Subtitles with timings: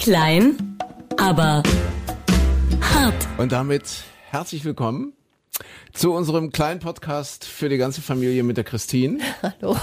[0.00, 0.78] Klein,
[1.18, 1.62] aber
[2.80, 3.28] hart.
[3.38, 5.12] Und damit herzlich willkommen
[5.92, 9.18] zu unserem kleinen Podcast für die ganze Familie mit der Christine.
[9.42, 9.76] Hallo.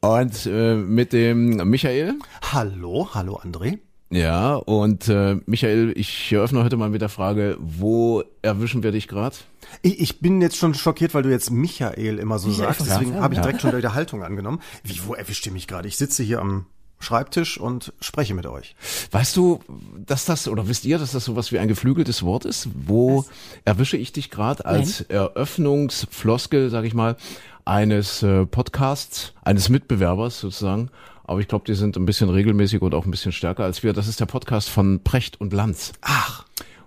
[0.00, 2.14] Und äh, mit dem Michael.
[2.52, 3.78] Hallo, hallo André.
[4.10, 9.08] Ja, und äh, Michael, ich eröffne heute mal mit der Frage, wo erwischen wir dich
[9.08, 9.36] gerade?
[9.82, 12.86] Ich, ich bin jetzt schon schockiert, weil du jetzt Michael immer so Michael, sagst.
[12.88, 12.98] ja.
[12.98, 13.42] Deswegen habe ich Ja.
[13.42, 14.60] direkt schon wieder Haltung angenommen.
[14.84, 15.88] Wie, wo erwischt ihr mich gerade?
[15.88, 16.66] Ich sitze hier am
[16.98, 18.74] Schreibtisch und spreche mit euch.
[19.10, 19.60] Weißt du,
[20.06, 22.68] dass das, oder wisst ihr, dass das sowas wie ein geflügeltes Wort ist?
[22.74, 23.24] Wo
[23.64, 27.16] erwische ich dich gerade als Eröffnungsfloskel, sag ich mal,
[27.64, 30.90] eines äh, Podcasts, eines Mitbewerbers sozusagen?
[31.24, 33.92] Aber ich glaube, die sind ein bisschen regelmäßig und auch ein bisschen stärker als wir.
[33.92, 35.92] Das ist der Podcast von Precht und Lanz.
[36.00, 36.44] Ach,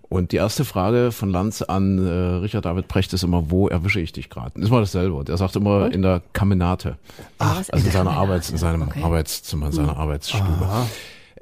[0.09, 3.99] Und die erste Frage von Lanz an äh, Richard David Precht ist immer, wo erwische
[3.99, 4.59] ich dich gerade?
[4.59, 5.13] Ist mal dasselbe.
[5.15, 6.97] Und er sagt immer in der Kamenate.
[7.37, 10.67] Ach, Also in seiner Arbeits, in seinem Arbeitszimmer, in seiner Arbeitsstube.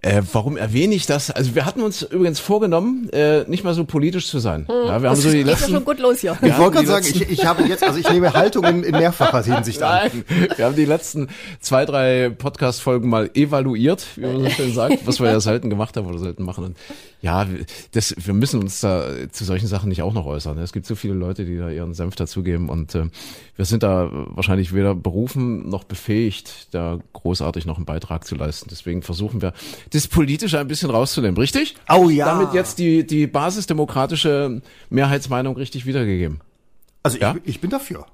[0.03, 1.31] Äh, warum erwähne ich das?
[1.31, 4.67] Also wir hatten uns übrigens vorgenommen, äh, nicht mal so politisch zu sein.
[4.69, 6.37] Ja, wir haben so die Geht ja letzten, schon gut los hier.
[6.39, 8.91] ich Ja, wollte gerade sagen, ich, ich habe jetzt, also ich nehme Haltung in, in
[8.91, 10.11] mehrfacher Hinsicht an.
[10.13, 10.23] Nein,
[10.55, 11.29] wir haben die letzten
[11.61, 15.97] zwei, drei Podcast-Folgen mal evaluiert, wie man so schön sagt, was wir ja selten gemacht
[15.97, 16.63] haben oder selten machen.
[16.65, 16.77] Und
[17.21, 17.47] ja,
[17.93, 20.57] das, wir müssen uns da zu solchen Sachen nicht auch noch äußern.
[20.59, 23.05] Es gibt so viele Leute, die da ihren Senf dazugeben und äh,
[23.55, 28.67] wir sind da wahrscheinlich weder berufen noch befähigt, da großartig noch einen Beitrag zu leisten.
[28.69, 29.53] Deswegen versuchen wir,
[29.91, 31.75] das Politische ein bisschen rauszunehmen, richtig?
[31.89, 32.25] Oh ja.
[32.25, 36.41] Damit jetzt die, die basisdemokratische Mehrheitsmeinung richtig wiedergegeben.
[37.01, 37.35] Also Ja?
[37.43, 38.05] ich, ich bin dafür.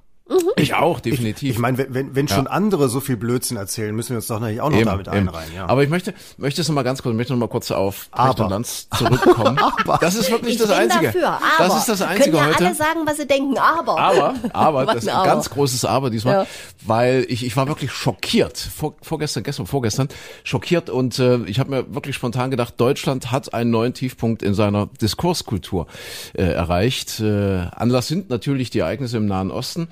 [0.55, 1.51] Ich auch, definitiv.
[1.51, 4.39] Ich meine, wenn, wenn, wenn schon andere so viel Blödsinn erzählen, müssen wir uns doch
[4.39, 5.17] natürlich auch noch Eben, damit eben.
[5.17, 5.53] einreihen.
[5.53, 5.65] Ja.
[5.67, 8.07] Aber ich möchte, möchte es noch mal ganz kurz, ich möchte noch mal kurz auf
[8.11, 8.47] Aber.
[8.49, 9.59] Lanz zurückkommen.
[9.99, 11.05] Das ist wirklich Ich das bin Einzige.
[11.07, 12.65] dafür, aber das ist das Einzige können ja heute.
[12.67, 13.97] alle sagen, was sie denken, aber.
[13.99, 15.27] Aber, aber, Was das ist ein ein Aber?
[15.27, 16.47] ganz großes Aber diesmal, Ja.
[16.85, 20.07] weil ich, ich war wirklich schockiert, vor, vorgestern, gestern, vorgestern,
[20.45, 24.53] schockiert und äh, ich habe mir wirklich spontan gedacht, Deutschland hat einen neuen Tiefpunkt in
[24.53, 25.87] seiner Diskurskultur
[26.33, 27.19] äh, erreicht.
[27.19, 29.89] Äh, Anlass sind natürlich die Ereignisse im Nahen Osten.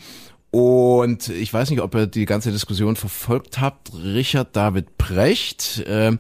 [0.52, 3.92] Und ich weiß nicht, ob ihr die ganze Diskussion verfolgt habt.
[4.04, 6.18] Richard David Precht, äh,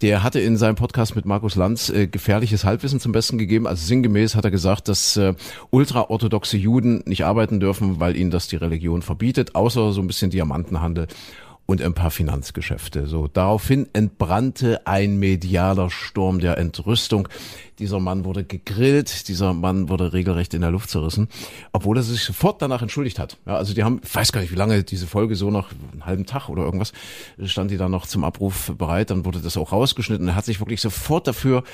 [0.00, 3.66] der hatte in seinem Podcast mit Markus Lanz äh, gefährliches Halbwissen zum Besten gegeben.
[3.66, 5.34] Also sinngemäß hat er gesagt, dass äh,
[5.68, 10.30] ultraorthodoxe Juden nicht arbeiten dürfen, weil ihnen das die Religion verbietet, außer so ein bisschen
[10.30, 11.06] Diamantenhandel
[11.70, 13.06] und ein paar Finanzgeschäfte.
[13.06, 17.28] So daraufhin entbrannte ein medialer Sturm der Entrüstung.
[17.78, 21.28] Dieser Mann wurde gegrillt, dieser Mann wurde regelrecht in der Luft zerrissen,
[21.72, 23.36] obwohl er sich sofort danach entschuldigt hat.
[23.44, 26.06] Ja, also die haben, ich weiß gar nicht, wie lange diese Folge so noch einen
[26.06, 26.94] halben Tag oder irgendwas
[27.44, 29.10] stand die dann noch zum Abruf bereit.
[29.10, 30.26] Dann wurde das auch rausgeschnitten.
[30.26, 31.64] Er hat sich wirklich sofort dafür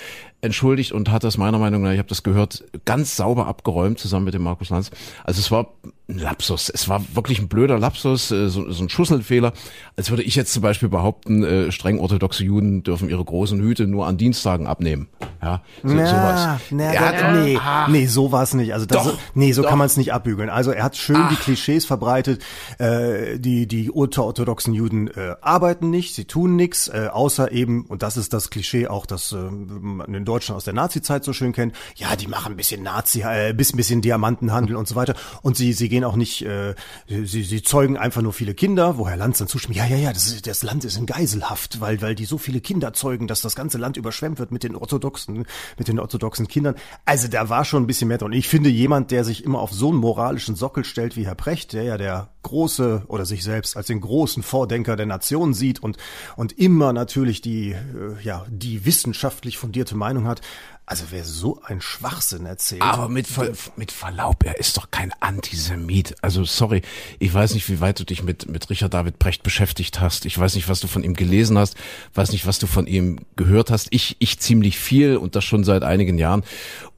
[0.45, 4.25] entschuldigt und hat das meiner Meinung nach, ich habe das gehört, ganz sauber abgeräumt zusammen
[4.27, 4.91] mit dem Markus Lanz.
[5.25, 5.69] Also es war
[6.09, 6.69] ein Lapsus.
[6.69, 9.53] Es war wirklich ein blöder Lapsus, äh, so, so ein Schusselfehler.
[9.97, 13.87] Als würde ich jetzt zum Beispiel behaupten, äh, streng orthodoxe Juden dürfen ihre großen Hüte
[13.87, 15.09] nur an Dienstagen abnehmen.
[15.43, 16.61] Ja, so, na, sowas.
[16.71, 18.75] na, hat- das, nee, nee, so war es nicht.
[18.75, 19.71] Also das, Doch, nee, so doch.
[19.71, 20.51] kann man es nicht abbügeln.
[20.51, 22.43] Also er hat schön die Klischees verbreitet.
[22.79, 28.03] Äh, die die ultraorthodoxen Juden äh, arbeiten nicht, sie tun nichts, äh, außer eben und
[28.03, 31.53] das ist das Klischee auch, das äh, man in Deutschland aus der Nazi-Zeit so schön
[31.53, 31.75] kennt.
[31.97, 35.15] Ja, die machen ein bisschen Nazi, äh, bis ein bisschen Diamantenhandel und so weiter.
[35.43, 36.75] Und sie sie gehen auch nicht, äh,
[37.07, 38.99] sie sie zeugen einfach nur viele Kinder.
[38.99, 41.81] Wo Herr Lanz dann zustimmt, ja ja ja, das, ist, das Land ist in Geiselhaft,
[41.81, 44.77] weil weil die so viele Kinder zeugen, dass das ganze Land überschwemmt wird mit den
[44.77, 45.47] orthodoxen
[45.79, 46.75] mit den orthodoxen Kindern.
[47.05, 48.33] Also da war schon ein bisschen mehr drin.
[48.33, 51.73] Ich finde, jemand, der sich immer auf so einen moralischen Sockel stellt wie Herr Precht,
[51.73, 55.97] der ja der große oder sich selbst als den großen Vordenker der Nation sieht und,
[56.37, 60.41] und immer natürlich die, äh, ja, die wissenschaftlich fundierte Meinung hat.
[60.87, 62.83] Also wer so ein Schwachsinn erzählt.
[62.83, 66.15] Aber mit, Ver mit Verlaub, er ist doch kein Antisemit.
[66.21, 66.83] Also sorry,
[67.19, 70.27] ich weiß nicht, wie weit du dich mit, mit Richard David Brecht beschäftigt hast.
[70.27, 71.77] Ich weiß nicht, was du von ihm gelesen hast,
[72.13, 73.89] weiß nicht, was du von ihm gehört hast.
[73.93, 76.45] Ich, ich ziemlich viel und das schon seit einigen Jahren.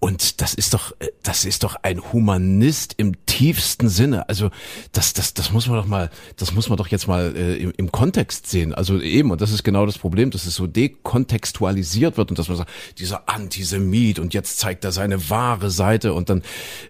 [0.01, 4.29] Und das ist doch, äh, das ist doch ein Humanist im tiefsten Sinne.
[4.29, 4.51] Also
[4.91, 7.73] das, das, das muss man doch mal, das muss man doch jetzt mal äh, im,
[7.77, 8.75] im Kontext sehen.
[8.75, 12.49] Also eben, und das ist genau das Problem, dass es so dekontextualisiert wird und dass
[12.49, 13.76] man sagt, dieser Antisemit
[14.19, 16.43] und jetzt zeigt er seine wahre Seite und dann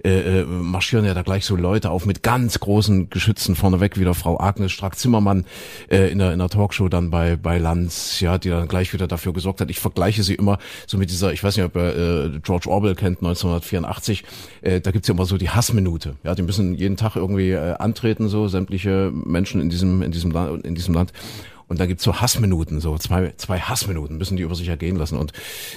[0.04, 4.14] äh, äh, marschieren ja da gleich so Leute auf mit ganz großen Geschützen vorneweg, wieder
[4.14, 5.44] Frau Agnes Strack-Zimmermann
[5.90, 9.06] äh, in, der, in der Talkshow dann bei, bei Lanz, ja, die dann gleich wieder
[9.06, 9.70] dafür gesorgt hat.
[9.70, 12.94] Ich vergleiche sie immer so mit dieser, ich weiß nicht, ob ihr äh, George Orwell
[12.94, 14.24] kennt, 1984,
[14.62, 16.16] äh, da gibt's ja immer so die Hassminute.
[16.24, 20.30] Ja, die müssen jeden Tag irgendwie äh, antreten, so sämtliche Menschen in diesem, in diesem
[20.30, 21.12] Land, in diesem Land.
[21.68, 25.18] Und da gibt's so Hassminuten, so zwei, zwei Hassminuten müssen die über sich ergehen lassen.
[25.18, 25.32] Und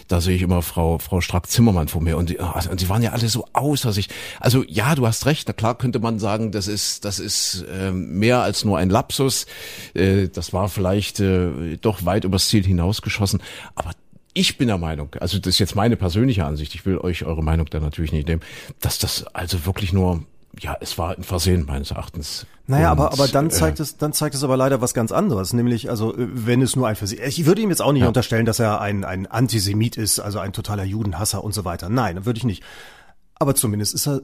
[0.08, 2.18] da sehe ich immer Frau, Frau Strack-Zimmermann vor mir.
[2.18, 4.10] Und die, ah, und die waren ja alle so außer sich.
[4.40, 5.48] Also ja, du hast recht.
[5.48, 9.48] Na klar könnte man sagen, das ist, das ist ähm, mehr als nur ein Lapsus.
[9.96, 13.42] Äh, das war vielleicht äh, doch weit übers Ziel hinausgeschossen.
[13.74, 13.92] Aber
[14.34, 17.44] ich bin der Meinung, also das ist jetzt meine persönliche Ansicht, ich will euch eure
[17.44, 18.42] Meinung da natürlich nicht nehmen,
[18.80, 20.24] dass das also wirklich nur
[20.60, 22.46] ja, es war ein Versehen meines Erachtens.
[22.68, 24.94] Naja, und, aber, aber dann äh, zeigt äh, es, dann zeigt es aber leider was
[24.94, 27.94] ganz anderes, nämlich, also, äh, wenn es nur ein Versehen, ich würde ihm jetzt auch
[27.94, 28.08] nicht ja.
[28.08, 31.90] unterstellen, dass er ein, ein Antisemit ist, also ein totaler Judenhasser und so weiter.
[31.90, 32.64] Nein, würde ich nicht.
[33.36, 34.22] Aber zumindest ist er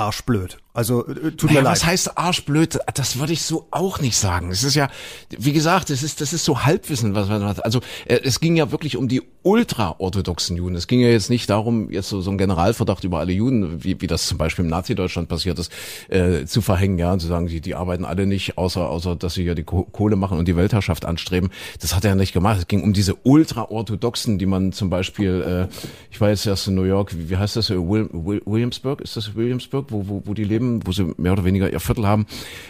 [0.00, 0.56] arschblöd.
[0.72, 1.72] Also äh, tut naja, mir leid.
[1.72, 2.78] Was heißt arschblöd?
[2.94, 4.50] Das würde ich so auch nicht sagen.
[4.50, 4.88] Es ist ja,
[5.36, 7.64] wie gesagt, es ist das ist so Halbwissen, was man hat.
[7.64, 10.76] Also äh, es ging ja wirklich um die ultraorthodoxen Juden.
[10.76, 14.00] Es ging ja jetzt nicht darum, jetzt so, so ein Generalverdacht über alle Juden, wie,
[14.00, 15.72] wie das zum Beispiel im Nazi-Deutschland passiert ist,
[16.08, 19.34] äh, zu verhängen, ja, und zu sagen, die, die arbeiten alle nicht, außer außer dass
[19.34, 21.50] sie ja die Kohle machen und die Weltherrschaft anstreben.
[21.80, 22.58] Das hat er ja nicht gemacht.
[22.58, 25.74] Es ging um diese ultraorthodoxen, die man zum Beispiel, äh,
[26.10, 27.70] ich war jetzt erst in New York, wie, wie heißt das?
[27.70, 29.00] Will, Will, Williamsburg?
[29.00, 30.80] Ist das Williamsburg, wo, wo, wo die leben?
[30.84, 32.26] wo sie mehr oder weniger ihr Viertel haben,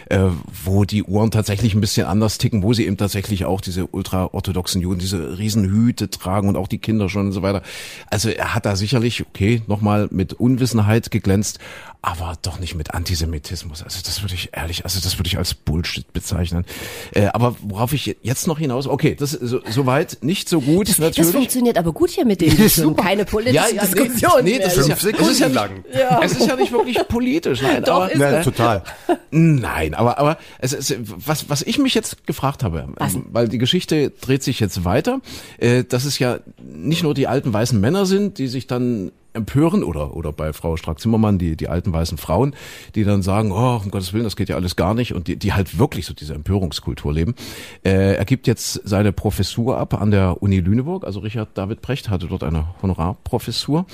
[0.09, 0.19] äh,
[0.63, 4.81] wo die Uhren tatsächlich ein bisschen anders ticken, wo sie eben tatsächlich auch diese ultraorthodoxen
[4.81, 7.61] Juden, diese Riesenhüte tragen und auch die Kinder schon und so weiter.
[8.09, 11.59] Also er hat da sicherlich, okay, nochmal mit Unwissenheit geglänzt,
[12.03, 13.83] aber doch nicht mit Antisemitismus.
[13.83, 16.65] Also das würde ich ehrlich, also das würde ich als Bullshit bezeichnen.
[17.13, 20.89] Äh, aber worauf ich jetzt noch hinaus, okay, das ist so, soweit nicht so gut
[20.89, 21.27] das, natürlich.
[21.27, 23.03] Das funktioniert aber gut hier mit dem Super.
[23.03, 24.43] keine politische ja, ja, Diskussion.
[24.43, 25.85] Nee, nee das ist ja, es ist ja lang.
[25.93, 26.21] Ja.
[26.23, 28.83] Es ist ja nicht wirklich politisch, nein, doch, aber, nein, total.
[29.29, 33.15] Nein, aber aber es ist, was was ich mich jetzt gefragt habe, was?
[33.31, 35.21] weil die Geschichte dreht sich jetzt weiter,
[35.59, 39.83] äh, dass es ja nicht nur die alten weißen Männer sind, die sich dann empören
[39.83, 42.55] oder oder bei Frau Strack-Zimmermann die die alten weißen Frauen,
[42.95, 45.35] die dann sagen, oh um Gottes Willen, das geht ja alles gar nicht und die
[45.35, 47.35] die halt wirklich so diese Empörungskultur leben.
[47.83, 52.09] Äh, er gibt jetzt seine Professur ab an der Uni Lüneburg, also Richard David Brecht
[52.09, 53.85] hatte dort eine Honorarprofessur,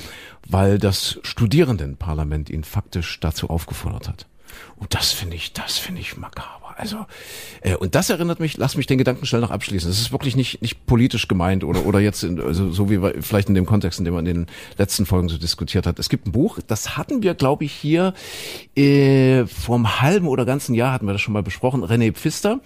[0.47, 4.25] weil das Studierendenparlament ihn faktisch dazu aufgefordert hat.
[4.77, 6.66] Und das finde ich, das finde ich makaber.
[6.77, 7.05] Also,
[7.61, 9.89] äh, und das erinnert mich, lass mich den Gedanken schnell noch abschließen.
[9.89, 13.15] Es ist wirklich nicht, nicht politisch gemeint oder, oder jetzt, in, also, so wie wir,
[13.21, 14.47] vielleicht in dem Kontext, in dem man in den
[14.77, 15.97] letzten Folgen so diskutiert hat.
[15.97, 18.13] Es gibt ein Buch, das hatten wir, glaube ich, hier
[18.75, 21.83] äh, einem halben oder ganzen Jahr hatten wir das schon mal besprochen.
[21.83, 22.59] René Pfister,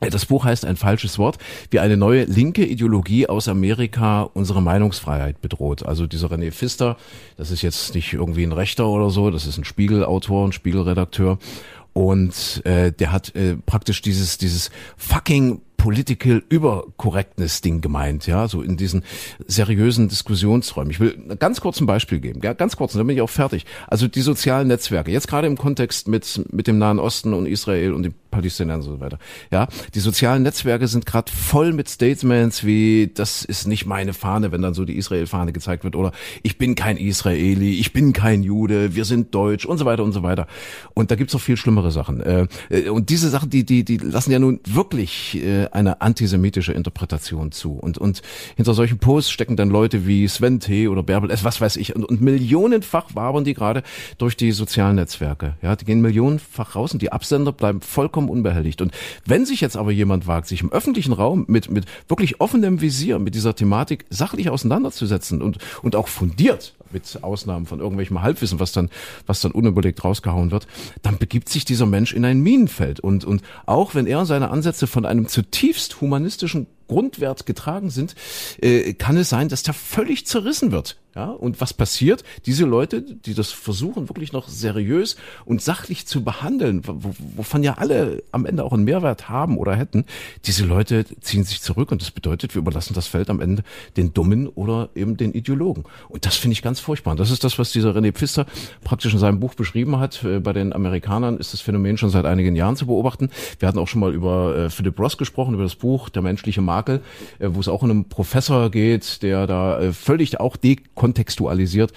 [0.00, 1.38] äh, das Buch heißt ein falsches Wort,
[1.70, 5.84] wie eine neue linke Ideologie aus Amerika unsere Meinungsfreiheit bedroht.
[5.84, 6.96] Also dieser René Pfister,
[7.36, 11.38] das ist jetzt nicht irgendwie ein Rechter oder so, das ist ein Spiegelautor, ein Spiegelredakteur
[11.92, 18.62] und äh, der hat äh, praktisch dieses dieses fucking Political Übercorrectness Ding gemeint, ja, so
[18.62, 19.02] in diesen
[19.48, 20.92] seriösen Diskussionsräumen.
[20.92, 23.66] Ich will ganz kurz ein Beispiel geben, ja, ganz kurz, dann bin ich auch fertig.
[23.88, 27.94] Also die sozialen Netzwerke, jetzt gerade im Kontext mit mit dem Nahen Osten und Israel
[27.94, 29.18] und den Palästinensern und so weiter.
[29.50, 34.52] Ja, die sozialen Netzwerke sind gerade voll mit Statements wie das ist nicht meine Fahne,
[34.52, 36.12] wenn dann so die Israel-Fahne gezeigt wird oder
[36.44, 40.12] ich bin kein Israeli, ich bin kein Jude, wir sind deutsch und so weiter und
[40.12, 40.46] so weiter.
[40.94, 42.20] Und da gibt's noch viel schlimmere Sachen.
[42.20, 46.72] Äh, äh, und diese Sachen, die die die lassen ja nun wirklich äh, eine antisemitische
[46.72, 47.72] Interpretation zu.
[47.72, 48.22] Und, und
[48.56, 50.88] hinter solchen Posts stecken dann Leute wie Sven T.
[50.88, 51.94] oder Bärbel S., was weiß ich.
[51.96, 53.82] Und, und millionenfach wabern die gerade
[54.18, 55.56] durch die sozialen Netzwerke.
[55.62, 58.80] Ja, die gehen millionenfach raus und die Absender bleiben vollkommen unbehelligt.
[58.82, 58.92] Und
[59.26, 63.18] wenn sich jetzt aber jemand wagt, sich im öffentlichen Raum mit, mit wirklich offenem Visier
[63.18, 68.72] mit dieser Thematik sachlich auseinanderzusetzen und, und auch fundiert, mit Ausnahmen von irgendwelchem Halbwissen, was
[68.72, 68.90] dann,
[69.26, 70.66] was dann unüberlegt rausgehauen wird,
[71.02, 73.00] dann begibt sich dieser Mensch in ein Minenfeld.
[73.00, 78.14] Und, und auch wenn er seine Ansätze von einem zutiefst humanistischen Grundwert getragen sind,
[78.60, 80.98] äh, kann es sein, dass der völlig zerrissen wird.
[81.14, 82.24] Ja, und was passiert?
[82.46, 88.22] Diese Leute, die das versuchen, wirklich noch seriös und sachlich zu behandeln, wovon ja alle
[88.32, 90.06] am Ende auch einen Mehrwert haben oder hätten,
[90.46, 93.62] diese Leute ziehen sich zurück und das bedeutet, wir überlassen das Feld am Ende
[93.98, 95.84] den Dummen oder eben den Ideologen.
[96.08, 97.10] Und das finde ich ganz furchtbar.
[97.10, 98.46] Und das ist das, was dieser René Pfister
[98.82, 100.24] praktisch in seinem Buch beschrieben hat.
[100.24, 103.28] Äh, bei den Amerikanern ist das Phänomen schon seit einigen Jahren zu beobachten.
[103.58, 106.62] Wir hatten auch schon mal über äh, Philip Ross gesprochen, über das Buch Der menschliche
[106.82, 107.00] Makel,
[107.38, 110.56] äh, wo es auch um einen Professor geht, der da völlig auch
[110.94, 111.92] kontextualisiert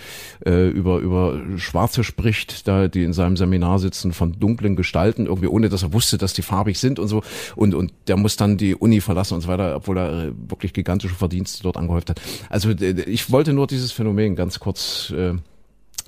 [0.45, 5.47] äh, über, über Schwarze spricht, da die in seinem Seminar sitzen von dunklen Gestalten, irgendwie
[5.47, 7.23] ohne dass er wusste, dass die farbig sind und so.
[7.55, 10.73] Und, und der muss dann die Uni verlassen und so weiter, obwohl er äh, wirklich
[10.73, 12.21] gigantische Verdienste dort angehäuft hat.
[12.49, 15.33] Also ich wollte nur dieses Phänomen ganz kurz äh,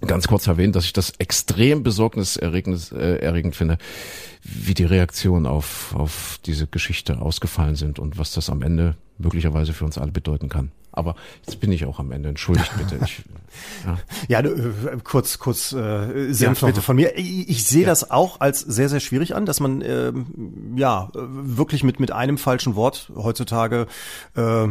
[0.06, 3.78] ganz kurz erwähnen, dass ich das extrem besorgniserregend äh, finde,
[4.44, 9.74] wie die Reaktionen auf, auf diese Geschichte ausgefallen sind und was das am Ende möglicherweise
[9.74, 10.72] für uns alle bedeuten kann.
[10.98, 12.30] Aber jetzt bin ich auch am Ende.
[12.30, 12.98] Entschuldigt bitte.
[13.06, 13.24] Ich,
[14.28, 17.16] ja, ja äh, kurz, kurz äh, Senf ja, von mir.
[17.16, 17.88] Ich, ich sehe ja.
[17.88, 20.12] das auch als sehr, sehr schwierig an, dass man äh,
[20.76, 23.86] ja wirklich mit mit einem falschen Wort heutzutage
[24.36, 24.68] äh,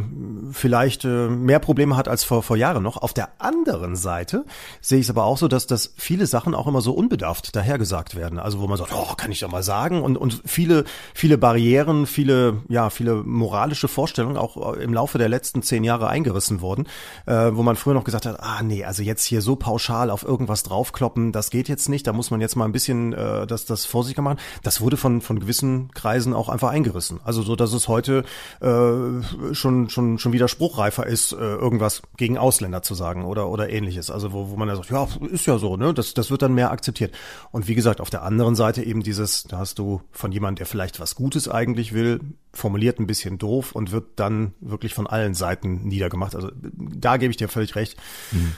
[0.50, 2.96] vielleicht äh, mehr Probleme hat als vor vor Jahren noch.
[2.96, 4.44] Auf der anderen Seite
[4.80, 8.16] sehe ich es aber auch so, dass dass viele Sachen auch immer so unbedarft dahergesagt
[8.16, 8.40] werden.
[8.40, 12.06] Also wo man sagt, oh, kann ich doch mal sagen und und viele viele Barrieren,
[12.06, 16.88] viele ja viele moralische Vorstellungen auch im Laufe der letzten zehn Jahre eingerissen worden,
[17.26, 20.24] äh, wo man früher noch gesagt hat, ah nee, also jetzt hier so pauschal auf
[20.24, 23.66] irgendwas draufkloppen, das geht jetzt nicht, da muss man jetzt mal ein bisschen äh, das,
[23.66, 24.38] das vorsichtiger machen.
[24.62, 27.20] Das wurde von, von gewissen Kreisen auch einfach eingerissen.
[27.24, 28.24] Also so, dass es heute
[28.60, 33.68] äh, schon, schon, schon wieder spruchreifer ist, äh, irgendwas gegen Ausländer zu sagen oder, oder
[33.68, 34.10] ähnliches.
[34.10, 35.92] Also wo, wo man ja sagt, ja, ist ja so, ne?
[35.92, 37.12] Das, das wird dann mehr akzeptiert.
[37.52, 40.66] Und wie gesagt, auf der anderen Seite eben dieses, da hast du von jemand, der
[40.66, 42.20] vielleicht was Gutes eigentlich will,
[42.56, 46.34] formuliert ein bisschen doof und wird dann wirklich von allen Seiten niedergemacht.
[46.34, 47.96] Also da gebe ich dir völlig recht.
[48.32, 48.52] Mhm.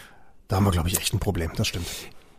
[0.48, 1.50] Da haben wir, glaube ich, echt ein Problem.
[1.56, 1.86] Das stimmt.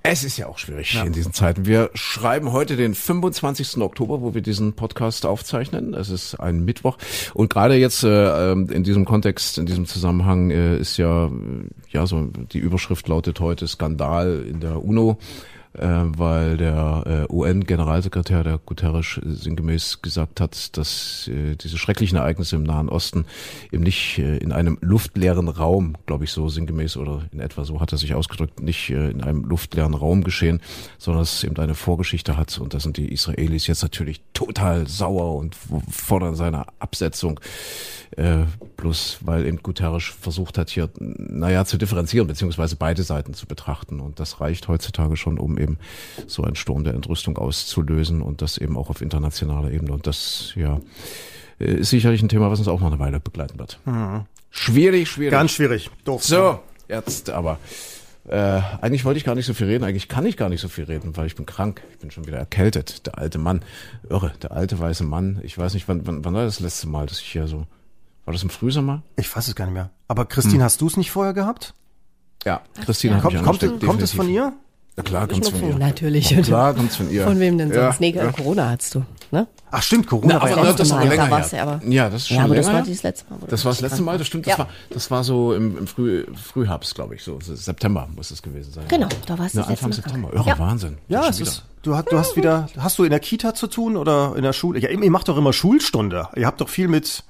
[0.01, 1.03] Es ist ja auch schwierig ja.
[1.03, 1.65] in diesen Zeiten.
[1.65, 3.77] Wir schreiben heute den 25.
[3.77, 5.93] Oktober, wo wir diesen Podcast aufzeichnen.
[5.93, 6.97] Es ist ein Mittwoch.
[7.33, 11.29] Und gerade jetzt äh, ähm, in diesem Kontext, in diesem Zusammenhang äh, ist ja,
[11.89, 15.17] ja so, die Überschrift lautet heute Skandal in der UNO
[15.73, 22.55] äh, weil der äh, UN-Generalsekretär, der Guterres, sinngemäß gesagt hat, dass äh, diese schrecklichen Ereignisse
[22.55, 23.25] im Nahen Osten
[23.71, 27.79] eben nicht äh, in einem luftleeren Raum, glaube ich so sinngemäß oder in etwa so
[27.79, 30.59] hat er sich ausgedrückt, nicht äh, in einem luftleeren Raum geschehen,
[30.97, 34.87] sondern dass es eben eine Vorgeschichte hat und da sind die Israelis jetzt natürlich total
[34.87, 35.55] sauer und
[35.89, 37.39] fordern seine Absetzung.
[38.19, 43.45] Äh, bloß weil eben Guterres versucht hat, hier, naja, zu differenzieren, beziehungsweise beide Seiten zu
[43.45, 44.01] betrachten.
[44.01, 45.77] Und das reicht heutzutage schon, um eben
[46.27, 49.93] so einen Sturm der Entrüstung auszulösen und das eben auch auf internationaler Ebene.
[49.93, 50.81] Und das, ja,
[51.61, 53.79] äh, ist sicherlich ein Thema, was uns auch noch eine Weile begleiten wird.
[53.85, 54.25] Mhm.
[54.49, 55.31] Schwierig, schwierig.
[55.31, 55.89] Ganz schwierig.
[56.03, 56.21] Doof.
[56.21, 56.59] So,
[56.89, 57.57] jetzt aber.
[58.27, 60.67] Äh, eigentlich wollte ich gar nicht so viel reden, eigentlich kann ich gar nicht so
[60.67, 63.07] viel reden, weil ich bin krank, ich bin schon wieder erkältet.
[63.07, 63.61] Der alte Mann,
[64.09, 65.39] irre, der alte weiße Mann.
[65.43, 67.65] Ich weiß nicht, wann, wann, wann war das letzte Mal, dass ich hier so
[68.29, 69.01] war das im Frühsommer?
[69.15, 69.89] Ich weiß es gar nicht mehr.
[70.07, 70.63] Aber Christine, hm.
[70.65, 71.73] hast du es nicht vorher gehabt?
[72.45, 73.21] Ja, Christine ja.
[73.21, 74.53] Kommt, kommt, kommt es von ihr?
[74.95, 75.75] Ja, klar kommt's von ihr.
[75.75, 76.29] Natürlich.
[76.29, 77.23] Ja, klar kommt's von ihr.
[77.23, 77.79] Von wem denn sonst?
[77.79, 77.95] Ja.
[77.99, 78.31] Nee, ja.
[78.31, 79.47] Corona hattest du, ne?
[79.71, 81.07] Ach stimmt, Corona Na, aber war ja auch das Mal.
[81.07, 82.67] länger da war's ja, aber, ja, das ist schon ja, aber länger.
[82.67, 83.39] das war das letzte Mal.
[83.47, 84.45] Das war das letzte Mal, das stimmt.
[84.45, 88.43] Das, war, das war so im, im Früh, Frühherbst, glaube ich, so September muss es
[88.43, 88.83] gewesen sein.
[88.89, 90.31] Genau, da war es ja, Anfang September.
[90.33, 90.59] Irre, ja.
[90.59, 90.99] Wahnsinn.
[91.07, 93.97] Ja, es ist, du, hast, du hast wieder, hast du in der Kita zu tun
[93.97, 94.79] oder in der Schule?
[94.79, 96.27] Ja, ihr macht doch immer Schulstunde.
[96.35, 97.23] Ihr habt doch viel mit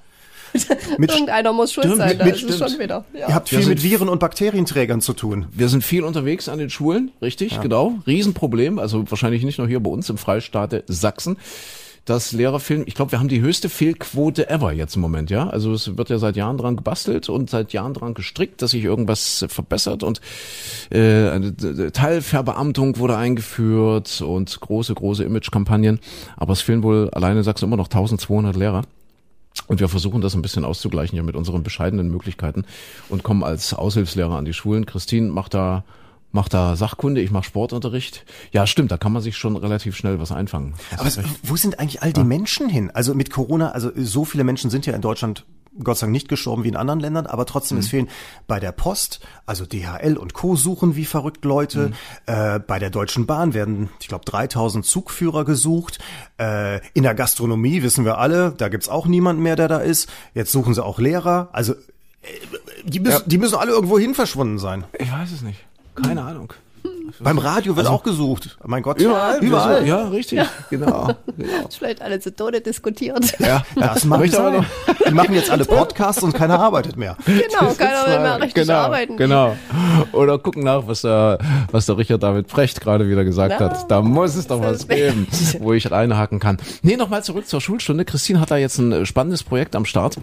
[0.98, 3.06] mit Irgendeiner muss schuld sein, mit, da ist es schon wieder.
[3.14, 3.30] Ja.
[3.30, 5.48] Ihr habt viel mit Viren und Bakterienträgern zu tun.
[5.52, 7.62] Wir sind viel unterwegs an den Schulen, richtig, ja.
[7.62, 7.96] genau.
[8.08, 11.38] Riesenproblem, also wahrscheinlich nicht nur hier bei uns im Freistaate Sachsen
[12.10, 12.84] dass Lehrer fehlen.
[12.88, 15.48] Ich glaube, wir haben die höchste Fehlquote ever jetzt im Moment, ja.
[15.48, 18.84] Also es wird ja seit Jahren dran gebastelt und seit Jahren dran gestrickt, dass sich
[18.84, 20.20] irgendwas verbessert und
[20.90, 26.00] äh, eine Teilverbeamtung wurde eingeführt und große, große Imagekampagnen.
[26.36, 28.84] Aber es fehlen wohl alleine, sagst du, immer noch 1200 Lehrer.
[29.68, 32.66] Und wir versuchen das ein bisschen auszugleichen ja mit unseren bescheidenen Möglichkeiten
[33.10, 34.86] und kommen als Aushilfslehrer an die Schulen.
[34.86, 35.84] Christine macht da
[36.32, 38.26] macht da Sachkunde, ich mache Sportunterricht.
[38.52, 40.76] Ja, stimmt, da kann man sich schon relativ schnell was einfangen.
[40.92, 42.26] Das Aber wo sind eigentlich all die ja.
[42.26, 42.92] Menschen hin?
[42.92, 45.46] Also mit Corona, also so viele Menschen sind ja in Deutschland
[45.84, 47.84] Gott sei Dank nicht gestorben wie in anderen Ländern, aber trotzdem, mhm.
[47.84, 48.10] es fehlen
[48.48, 50.56] bei der Post, also DHL und Co.
[50.56, 51.90] suchen wie verrückt Leute.
[51.90, 51.94] Mhm.
[52.26, 56.00] Äh, bei der Deutschen Bahn werden, ich glaube, 3000 Zugführer gesucht.
[56.40, 60.10] Äh, in der Gastronomie wissen wir alle, da gibt's auch niemanden mehr, der da ist.
[60.34, 61.50] Jetzt suchen sie auch Lehrer.
[61.52, 61.78] Also äh,
[62.84, 63.24] die müssen, ja.
[63.26, 64.84] die müssen alle irgendwo hin verschwunden sein.
[64.98, 65.60] Ich weiß es nicht.
[65.96, 66.54] Keine Ahnung.
[67.20, 68.58] Beim Radio wird also, auch gesucht.
[68.66, 69.00] Mein Gott.
[69.00, 69.40] Überall.
[69.40, 69.88] Überall.
[69.88, 70.40] Ja, richtig.
[70.40, 70.48] Ja.
[70.70, 71.08] Genau.
[71.38, 71.70] genau.
[71.70, 73.38] Vielleicht alle zu Tode diskutiert.
[73.50, 74.66] Ja, das mache ich aber noch.
[75.08, 77.16] Die machen jetzt alle Podcasts und keiner arbeitet mehr.
[77.26, 79.18] Genau, keiner will mehr richtig genau, arbeiten.
[79.18, 79.56] Genau.
[80.12, 81.40] Oder gucken nach, was der,
[81.72, 83.90] was der Richard David Precht gerade wieder gesagt Na, hat.
[83.90, 85.28] Da muss es doch was geben,
[85.60, 86.58] wo ich reinhaken kann.
[86.84, 88.06] Nee, nochmal zurück zur Schulstunde.
[88.06, 90.18] Christine hat da jetzt ein spannendes Projekt am Start.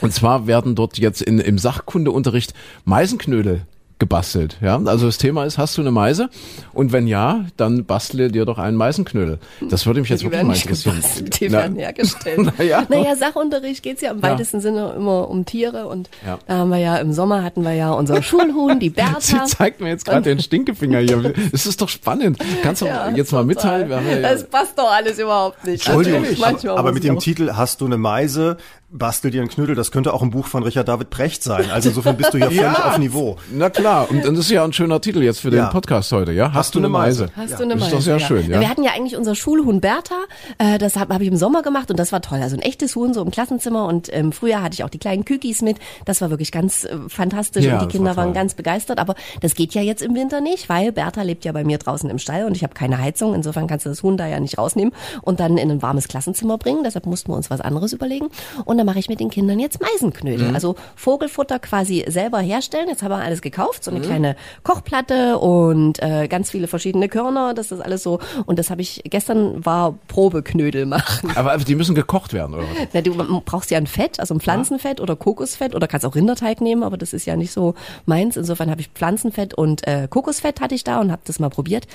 [0.00, 2.54] Und zwar werden dort jetzt in, im Sachkundeunterricht
[2.84, 3.66] Meisenknödel
[3.98, 4.58] gebastelt.
[4.60, 6.28] Ja, also das Thema ist, hast du eine Meise?
[6.72, 9.38] Und wenn ja, dann bastle dir doch einen Meisenknödel.
[9.70, 10.96] Das würde mich jetzt die wirklich mal interessieren.
[10.96, 12.52] Gebastelt, die Na, werden hergestellt.
[12.58, 14.30] naja, naja, Sachunterricht geht's ja im ja.
[14.30, 16.38] weitesten Sinne immer um Tiere und ja.
[16.46, 19.20] da haben wir ja im Sommer hatten wir ja unser Schulhuhn, die Bertha.
[19.20, 21.14] Sie zeigt mir jetzt gerade den Stinkefinger hier.
[21.52, 22.38] Das ist doch spannend.
[22.62, 23.88] Kannst du ja, jetzt mal mitteilen?
[23.90, 25.86] Ja das passt doch alles überhaupt nicht.
[25.86, 26.24] Entschuldigung,
[26.64, 28.56] aber, aber mit dem Titel Hast du eine Meise?
[28.96, 31.70] Bastel dir einen Knödel, das könnte auch ein Buch von Richard David Precht sein.
[31.70, 33.36] Also insofern bist du hier völlig auf Niveau.
[33.52, 35.66] Na klar, und, und das ist ja ein schöner Titel jetzt für den ja.
[35.68, 36.48] Podcast heute, ja?
[36.48, 37.30] Hast, Hast du eine Meise?
[37.36, 37.56] Hast ja.
[37.58, 37.90] du eine Meise?
[37.90, 38.60] Das ist doch sehr schön, ja.
[38.60, 40.16] Wir hatten ja eigentlich unser Schulhuhn Bertha,
[40.58, 42.40] äh, das habe hab ich im Sommer gemacht und das war toll.
[42.42, 45.24] Also ein echtes Huhn so im Klassenzimmer und im Frühjahr hatte ich auch die kleinen
[45.24, 45.78] Kükis mit.
[46.04, 48.98] Das war wirklich ganz äh, fantastisch ja, und die Kinder war waren ganz begeistert.
[48.98, 52.08] Aber das geht ja jetzt im Winter nicht, weil Bertha lebt ja bei mir draußen
[52.10, 53.34] im Stall und ich habe keine Heizung.
[53.34, 56.58] Insofern kannst du das Huhn da ja nicht rausnehmen und dann in ein warmes Klassenzimmer
[56.58, 56.82] bringen.
[56.84, 58.28] Deshalb mussten wir uns was anderes überlegen.
[58.64, 60.48] Und da mache ich mit den Kindern jetzt Meisenknödel.
[60.48, 60.54] Mhm.
[60.54, 62.88] Also Vogelfutter quasi selber herstellen.
[62.88, 64.04] Jetzt haben wir alles gekauft, so eine mhm.
[64.04, 67.54] kleine Kochplatte und äh, ganz viele verschiedene Körner.
[67.54, 68.20] Das ist alles so.
[68.46, 71.32] Und das habe ich gestern war Probeknödel machen.
[71.34, 72.88] Aber die müssen gekocht werden, oder was?
[72.92, 76.60] Na, du brauchst ja ein Fett, also ein Pflanzenfett oder Kokosfett oder kannst auch Rinderteig
[76.60, 77.74] nehmen, aber das ist ja nicht so
[78.06, 78.36] meins.
[78.36, 81.86] Insofern habe ich Pflanzenfett und äh, Kokosfett hatte ich da und habe das mal probiert.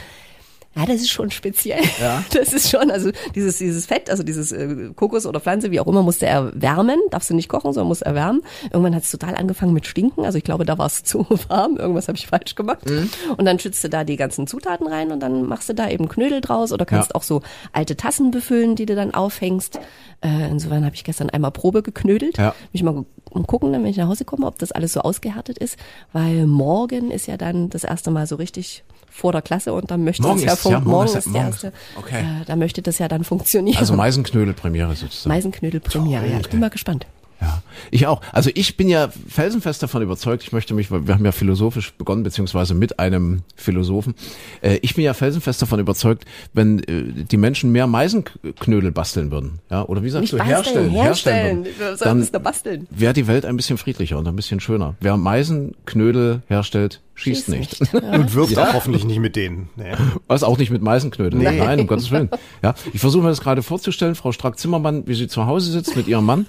[0.75, 1.83] Ja, das ist schon speziell.
[1.99, 2.23] Ja.
[2.39, 5.87] Das ist schon, also dieses, dieses Fett, also dieses äh, Kokos oder Pflanze, wie auch
[5.87, 6.99] immer, musste erwärmen.
[7.09, 8.41] Darfst du nicht kochen, sondern musst erwärmen.
[8.71, 10.25] Irgendwann hat es total angefangen mit Stinken.
[10.25, 11.77] Also ich glaube, da war es zu warm.
[11.77, 12.89] Irgendwas habe ich falsch gemacht.
[12.89, 13.09] Mhm.
[13.37, 16.07] Und dann schützt du da die ganzen Zutaten rein und dann machst du da eben
[16.07, 17.15] Knödel draus oder kannst ja.
[17.15, 17.41] auch so
[17.73, 19.79] alte Tassen befüllen, die du dann aufhängst.
[20.21, 22.37] Äh, insofern habe ich gestern einmal Probe geknödelt.
[22.37, 22.53] Ja.
[22.71, 23.05] Mich mal
[23.47, 25.77] gucken, wenn ich nach Hause komme, ob das alles so ausgehärtet ist.
[26.13, 30.03] Weil morgen ist ja dann das erste Mal so richtig vor der Klasse und dann
[30.03, 31.73] möchte morgen es ja, ist, ja morgen, morgen ist, der erste.
[31.97, 32.21] Okay.
[32.21, 33.77] Äh, da möchte das ja dann funktionieren.
[33.77, 35.33] Also Meisenknödel-Premiere sozusagen.
[35.33, 36.39] Meisenknödel-Premiere, ja.
[36.39, 37.05] Ich bin mal gespannt.
[37.41, 38.21] Ja, ich auch.
[38.33, 42.23] Also ich bin ja felsenfest davon überzeugt, ich möchte mich, wir haben ja philosophisch begonnen,
[42.23, 44.13] beziehungsweise mit einem Philosophen.
[44.61, 49.59] Äh, ich bin ja felsenfest davon überzeugt, wenn äh, die Menschen mehr Meisenknödel basteln würden,
[49.69, 53.55] ja, oder wie sagst Nicht du, herstellen, herstellen, herstellen würden, dann wäre die Welt ein
[53.55, 54.95] bisschen friedlicher und ein bisschen schöner.
[54.99, 57.79] Wer Meisenknödel herstellt, schießt, schießt nicht.
[57.81, 57.93] nicht.
[57.93, 57.99] Ja.
[58.19, 58.69] Und wirft ja.
[58.69, 59.69] auch hoffentlich nicht mit denen.
[59.75, 59.93] Nee.
[60.27, 61.41] Was auch nicht mit Meisenknödeln.
[61.41, 61.59] Nee.
[61.59, 62.29] Nein, um Gottes Willen.
[62.63, 66.07] Ja, ich versuche mir das gerade vorzustellen, Frau Strack-Zimmermann, wie sie zu Hause sitzt mit
[66.07, 66.45] ihrem Mann.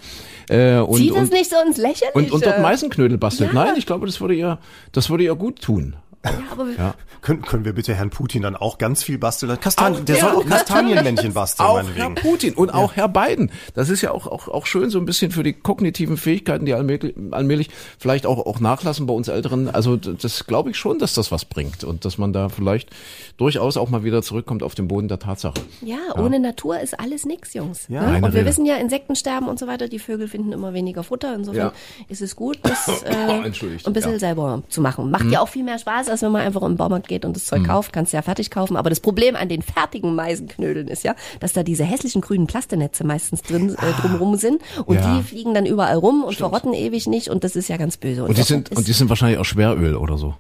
[0.51, 2.13] Äh, und, Zieht es nicht so ins Lächerliche?
[2.13, 3.53] Und, und dort Meisenknödel bastelt.
[3.53, 3.65] Ja.
[3.67, 4.59] Nein, ich glaube, das würde ihr,
[4.91, 5.95] das würde ihr gut tun.
[6.25, 6.95] Ja, aber ja.
[7.23, 9.59] Können, können wir bitte Herrn Putin dann auch ganz viel basteln?
[9.59, 13.51] Kastan auch, der ja, soll auch Kastanienmännchen basteln, Auch Herr Putin und auch Herr Biden.
[13.75, 16.75] Das ist ja auch, auch, auch schön so ein bisschen für die kognitiven Fähigkeiten, die
[16.75, 19.69] allmählich, allmählich vielleicht auch, auch nachlassen bei uns Älteren.
[19.69, 22.91] Also das glaube ich schon, dass das was bringt und dass man da vielleicht
[23.39, 25.55] durchaus auch mal wieder zurückkommt auf den Boden der Tatsache.
[25.81, 27.87] Ja, ohne Natur ist alles nix, Jungs.
[27.89, 28.03] Ja.
[28.03, 28.17] Ne?
[28.17, 28.47] Und wir Rede.
[28.47, 29.89] wissen ja, Insekten sterben und so weiter.
[29.89, 31.35] Die Vögel finden immer weniger Futter.
[31.35, 31.73] Insofern
[32.09, 35.11] ist es gut, das äh, ein bisschen selber zu machen.
[35.11, 35.33] Macht hm.
[35.33, 37.61] ja auch viel mehr Spaß, als wenn man einfach im Baumarkt geht und das Zeug
[37.61, 37.67] mhm.
[37.67, 38.77] kauft, kannst du ja fertig kaufen.
[38.77, 43.05] Aber das Problem an den fertigen Meisenknödeln ist ja, dass da diese hässlichen grünen Plastenetze
[43.05, 44.01] meistens drin äh, ah.
[44.01, 45.17] drumrum sind und ja.
[45.17, 46.51] die fliegen dann überall rum und Stimmt.
[46.51, 48.23] verrotten ewig nicht und das ist ja ganz böse.
[48.23, 50.35] Und, und die sind und die sind wahrscheinlich auch Schweröl oder so.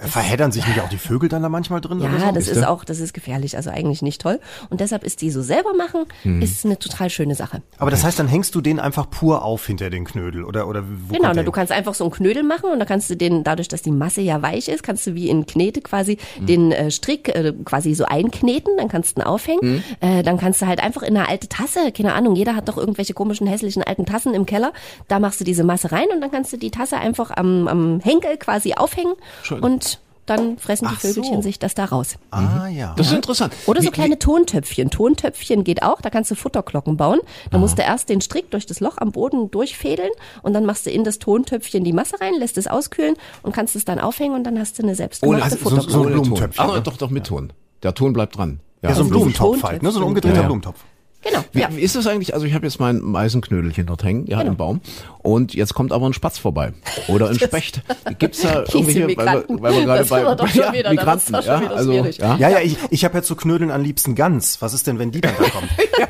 [0.00, 2.00] Verheddern sich nicht auch die Vögel dann da manchmal drin?
[2.00, 2.32] Ja, so?
[2.32, 4.40] das ist auch, das ist gefährlich, also eigentlich nicht toll.
[4.70, 6.40] Und deshalb ist die so selber machen, hm.
[6.40, 7.62] ist eine total schöne Sache.
[7.78, 10.84] Aber das heißt, dann hängst du den einfach pur auf hinter den Knödel oder oder
[10.86, 13.44] wo Genau, na, du kannst einfach so einen Knödel machen und da kannst du den,
[13.44, 16.46] dadurch, dass die Masse ja weich ist, kannst du wie in Knete quasi hm.
[16.46, 19.60] den äh, Strick äh, quasi so einkneten, dann kannst du ihn aufhängen.
[19.60, 19.82] Hm.
[20.00, 22.78] Äh, dann kannst du halt einfach in eine alte Tasse, keine Ahnung, jeder hat doch
[22.78, 24.72] irgendwelche komischen hässlichen alten Tassen im Keller.
[25.08, 28.00] Da machst du diese Masse rein und dann kannst du die Tasse einfach am, am
[28.00, 29.60] Henkel quasi aufhängen Schön.
[29.60, 29.89] und
[30.30, 31.42] dann fressen die Vögelchen so.
[31.42, 32.16] sich das da raus.
[32.30, 32.94] Ah ja.
[32.96, 33.52] Das ist interessant.
[33.66, 34.90] Oder so wie, kleine Tontöpfchen.
[34.90, 37.18] Tontöpfchen geht auch, da kannst du Futterglocken bauen.
[37.50, 40.10] Da musst du erst den Strick durch das Loch am Boden durchfädeln
[40.42, 43.74] und dann machst du in das Tontöpfchen die Masse rein, lässt es auskühlen und kannst
[43.74, 45.92] es dann aufhängen und dann hast du eine selbstgemachte oh, also Futterglocke.
[45.92, 46.66] So, so ein Blumentöpfchen.
[46.70, 47.52] Ach, doch, doch mit Ton.
[47.82, 48.60] Der Ton bleibt dran.
[48.82, 49.90] Ja, ja so ein Blumentopf halt, ne?
[49.90, 50.42] so ein umgedrehter ja.
[50.42, 50.84] Blumentopf.
[51.22, 51.44] Genau.
[51.52, 51.68] Wie, ja.
[51.68, 52.32] ist das eigentlich?
[52.32, 54.52] Also ich habe jetzt mein Meisenknödelchen dort hängen, ja, genau.
[54.52, 54.80] im Baum.
[55.18, 56.72] Und jetzt kommt aber ein Spatz vorbei.
[57.08, 57.82] Oder ein Specht.
[58.18, 61.92] Gibt's da irgendwelche, weil wir, weil wir gerade bei, bei ja, wieder, Migranten, ja, also,
[61.92, 64.62] ja, ja, ja, ich, ich habe ja zu Knödeln am liebsten Gans.
[64.62, 65.68] Was ist denn, wenn die dann da kommt?
[65.98, 66.06] ja,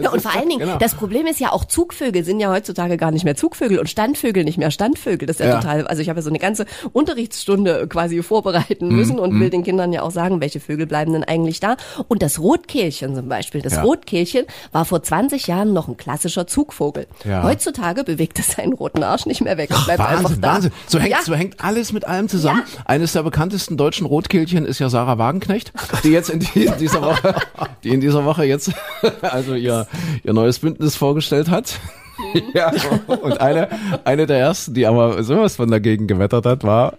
[0.00, 0.78] ja, und vor allen Dingen, genau.
[0.78, 4.42] das Problem ist ja auch Zugvögel sind ja heutzutage gar nicht mehr Zugvögel und Standvögel
[4.42, 5.26] nicht mehr Standvögel.
[5.26, 5.60] Das ist ja, ja.
[5.60, 9.40] total, also ich habe ja so eine ganze Unterrichtsstunde quasi vorbereiten müssen mm, und mm.
[9.40, 11.76] will den Kindern ja auch sagen, welche Vögel bleiben denn eigentlich da.
[12.08, 17.06] Und das Rotkehlchen zum Beispiel, das Rotkehlchen war vor 20 Jahren noch ein klassischer Zugvogel.
[17.24, 19.70] Heutzutage bewegt es seinen roten Arsch nicht mehr weg.
[19.72, 20.54] Ach, bleibt Wahnsinn, einfach da.
[20.54, 20.72] Wahnsinn.
[20.86, 22.62] So hängt, so hängt alles mit allem zusammen.
[22.84, 25.72] Eines der bekanntesten deutschen Rotkehlchen ist ja Sarah Wagenknecht,
[26.04, 27.34] die jetzt in, die, in dieser Woche,
[27.84, 28.72] die in dieser Woche jetzt
[29.22, 29.86] also ihr,
[30.24, 31.78] ihr neues Bündnis vorgestellt hat.
[32.54, 32.72] ja,
[33.06, 33.68] und eine,
[34.04, 36.94] eine der ersten, die aber sowas von dagegen gewettert hat, war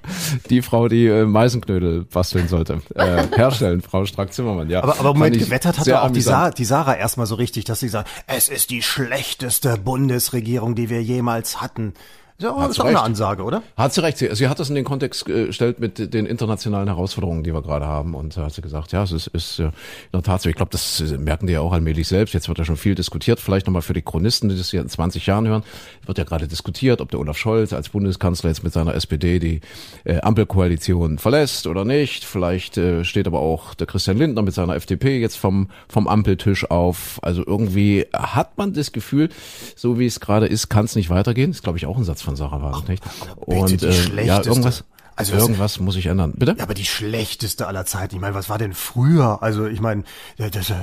[0.50, 2.82] die Frau, die äh, Meisenknödel basteln sollte.
[2.96, 4.84] Äh, herstellen, Frau Strack-Zimmermann, ja.
[4.84, 7.90] Aber, aber Moment, gewettert hat auch die Sarah, die Sarah erstmal so richtig, dass sie
[7.90, 11.94] sagt, es ist die schlechteste Bundesregierung, die wir jemals hatten.
[12.42, 13.64] Ja, hat ist auch eine Ansage, oder?
[13.76, 14.18] Hat sie recht.
[14.18, 17.86] Sie, sie hat das in den Kontext gestellt mit den internationalen Herausforderungen, die wir gerade
[17.86, 18.16] haben.
[18.16, 19.72] Und da hat sie gesagt, ja, es ist, ist in
[20.14, 20.50] der Tat so.
[20.50, 22.34] Ich glaube, das merken die ja auch allmählich selbst.
[22.34, 23.42] Jetzt wird ja schon viel diskutiert.
[23.42, 25.64] Vielleicht nochmal für die Chronisten, die das hier in 20 Jahren hören.
[26.06, 29.60] Wird ja gerade diskutiert, ob der Olaf Scholz als Bundeskanzler jetzt mit seiner SPD die
[30.06, 32.24] äh, Ampelkoalition verlässt oder nicht.
[32.24, 36.72] Vielleicht äh, steht aber auch der Christian Lindner mit seiner FDP jetzt vom, vom Ampeltisch
[36.72, 37.20] auf.
[37.22, 39.28] Also irgendwie hat man das Gefühl,
[39.76, 41.52] so wie es gerade ist, kann es nicht weitergehen.
[41.52, 43.04] Das ist, glaube ich, auch ein Satz von Sarah Wagenknecht.
[43.38, 44.84] Und äh, ja, irgendwas
[45.16, 46.34] Also irgendwas muss ich ändern.
[46.38, 46.56] Bitte?
[46.58, 48.16] Ja, aber die schlechteste aller Zeiten.
[48.16, 49.44] Ich meine, was war denn früher?
[49.44, 50.04] Also ich meine,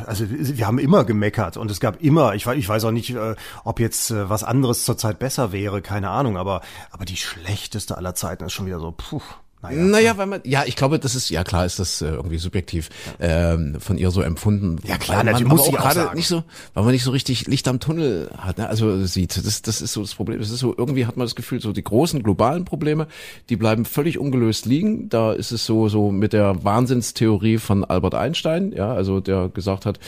[0.05, 3.15] also wir haben immer gemeckert und es gab immer, ich weiß, ich weiß auch nicht,
[3.15, 7.97] äh, ob jetzt äh, was anderes zurzeit besser wäre, keine Ahnung, aber, aber die schlechteste
[7.97, 9.23] aller Zeiten ist schon wieder so, puh.
[9.71, 12.39] Naja, naja, weil man, ja, ich glaube, das ist, ja klar ist das äh, irgendwie
[12.39, 13.55] subjektiv ja.
[13.55, 14.79] ähm, von ihr so empfunden.
[14.85, 17.67] Ja klar, weil natürlich muss auch gerade nicht so, weil man nicht so richtig Licht
[17.69, 18.69] am Tunnel hat, ne?
[18.69, 19.37] also sieht.
[19.37, 20.39] Das, das ist so das Problem.
[20.39, 23.07] Das ist so, irgendwie hat man das Gefühl, so die großen globalen Probleme,
[23.49, 25.09] die bleiben völlig ungelöst liegen.
[25.09, 29.87] Da ist es so, so mit der Wahnsinnstheorie von Albert Einstein, ja, also der gesagt
[29.87, 29.99] hat,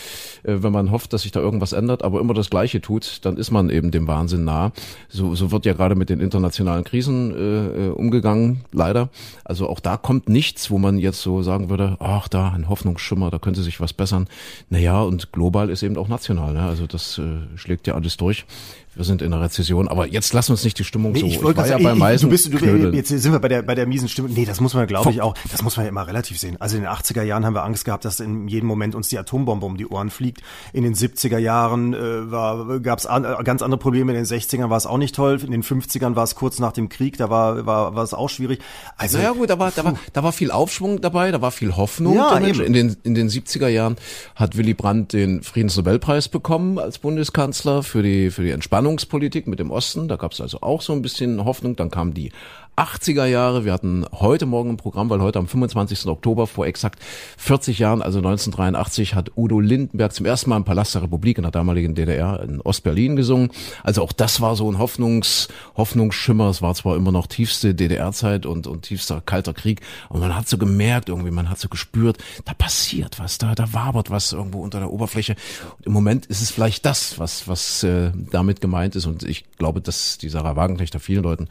[0.45, 3.37] äh, wenn man hofft, dass sich da irgendwas ändert, aber immer das Gleiche tut, dann
[3.37, 4.73] ist man eben dem Wahnsinn nah.
[5.09, 9.09] So, so wird ja gerade mit den internationalen Krisen äh, äh umgegangen, leider.
[9.49, 13.31] Also auch da kommt nichts, wo man jetzt so sagen würde, ach da ein Hoffnungsschimmer,
[13.31, 14.29] da könnte sich was bessern.
[14.69, 16.53] Naja, und global ist eben auch national.
[16.53, 16.63] Ne?
[16.63, 18.45] Also das äh, schlägt ja alles durch
[18.95, 21.27] wir sind in einer Rezession, aber jetzt lass uns nicht die Stimmung nee, so.
[21.27, 22.59] Ich, wollte ja bei ich, du bist, du,
[22.93, 24.33] jetzt sind wir bei der bei der miesen Stimmung.
[24.33, 26.57] Nee, das muss man glaube ich auch, das muss man ja immer relativ sehen.
[26.61, 29.19] Also in den 80er Jahren haben wir Angst gehabt, dass in jedem Moment uns die
[29.19, 30.43] Atombombe um die Ohren fliegt.
[30.73, 34.27] In den 70er Jahren äh, war gab es an, äh, ganz andere Probleme, in den
[34.27, 37.17] 60ern war es auch nicht toll, in den 50ern war es kurz nach dem Krieg,
[37.19, 38.61] da war war war es auch schwierig.
[38.97, 41.77] Also Ja gut, da war da war da war viel Aufschwung dabei, da war viel
[41.77, 42.17] Hoffnung.
[42.17, 42.61] Ja, eben.
[42.63, 43.97] In den in den 70er Jahren
[44.35, 48.51] hat Willy Brandt den Friedensnobelpreis bekommen als Bundeskanzler für die für die
[48.89, 50.09] Entspannungspolitik mit dem Osten.
[50.09, 51.77] Da gab es also auch so ein bisschen Hoffnung.
[51.77, 52.33] Dann kam die
[52.79, 53.65] 80er Jahre.
[53.65, 56.07] Wir hatten heute Morgen ein Programm, weil heute am 25.
[56.07, 57.03] Oktober vor exakt
[57.37, 61.43] 40 Jahren, also 1983, hat Udo Lindenberg zum ersten Mal im Palast der Republik in
[61.43, 63.51] der damaligen DDR in Ostberlin gesungen.
[63.83, 66.51] Also auch das war so ein Hoffnungs, Hoffnungsschimmer.
[66.51, 70.49] Es war zwar immer noch tiefste DDR-Zeit und, und tiefster kalter Krieg, aber man hat
[70.49, 74.63] so gemerkt irgendwie, man hat so gespürt, da passiert was, da, da wabert was irgendwo
[74.63, 75.35] unter der Oberfläche.
[75.79, 79.47] Und Im Moment ist es vielleicht das, was, was äh, damit gemeint ist und ich
[79.59, 81.49] glaube, dass die Sarah Wagenknecht vielen Leuten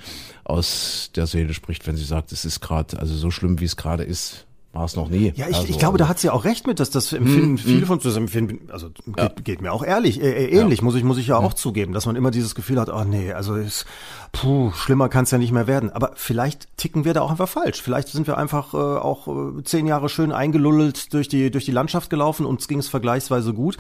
[0.48, 3.76] aus der Seele spricht, wenn sie sagt, es ist gerade, also so schlimm, wie es
[3.76, 5.34] gerade ist, war es noch nie.
[5.36, 7.58] Ja, ich, also, ich glaube, da hat sie auch recht mit, dass das empfinden mm,
[7.58, 8.70] viele von uns empfinden.
[8.72, 9.28] Also ja.
[9.28, 10.86] geht, geht, mir auch ehrlich, äh, äh ähnlich, ja.
[10.86, 13.34] muss ich muss ich ja auch zugeben, dass man immer dieses Gefühl hat, oh nee,
[13.34, 13.86] also ist,
[14.34, 15.90] puh, schlimmer kann es ja nicht mehr werden.
[15.90, 17.82] Aber vielleicht ticken wir da auch einfach falsch.
[17.82, 21.72] Vielleicht sind wir einfach äh, auch äh, zehn Jahre schön eingelullelt durch die durch die
[21.72, 23.78] Landschaft gelaufen, uns ging es vergleichsweise gut.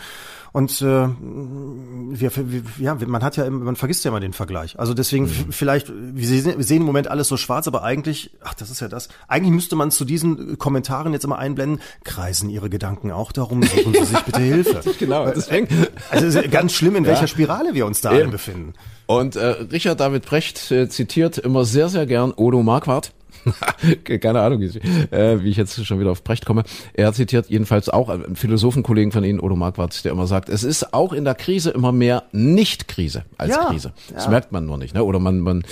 [0.57, 4.79] Und äh, wir, wir, ja, man hat ja, man vergisst ja immer den Vergleich.
[4.79, 5.51] Also deswegen mhm.
[5.51, 8.79] vielleicht, wir sehen, wir sehen im Moment alles so schwarz, aber eigentlich, ach, das ist
[8.79, 9.07] ja das.
[9.27, 13.93] Eigentlich müsste man zu diesen Kommentaren jetzt immer einblenden, kreisen Ihre Gedanken auch darum, suchen
[13.93, 14.81] Sie sich bitte Hilfe.
[14.99, 15.67] genau, deswegen.
[16.09, 18.73] Also ganz schlimm, in welcher Spirale wir uns da befinden.
[19.05, 23.11] Und äh, Richard David Brecht äh, zitiert immer sehr, sehr gern Odo Marquardt.
[24.19, 26.63] Keine Ahnung, äh, wie ich jetzt schon wieder auf Brecht komme.
[26.93, 30.93] Er zitiert jedenfalls auch einen Philosophenkollegen von Ihnen, Odo Marquardt, der immer sagt, es ist
[30.93, 33.93] auch in der Krise immer mehr Nicht-Krise als ja, Krise.
[34.13, 34.31] Das ja.
[34.31, 35.03] merkt man nur nicht, ne?
[35.03, 35.63] Oder man, man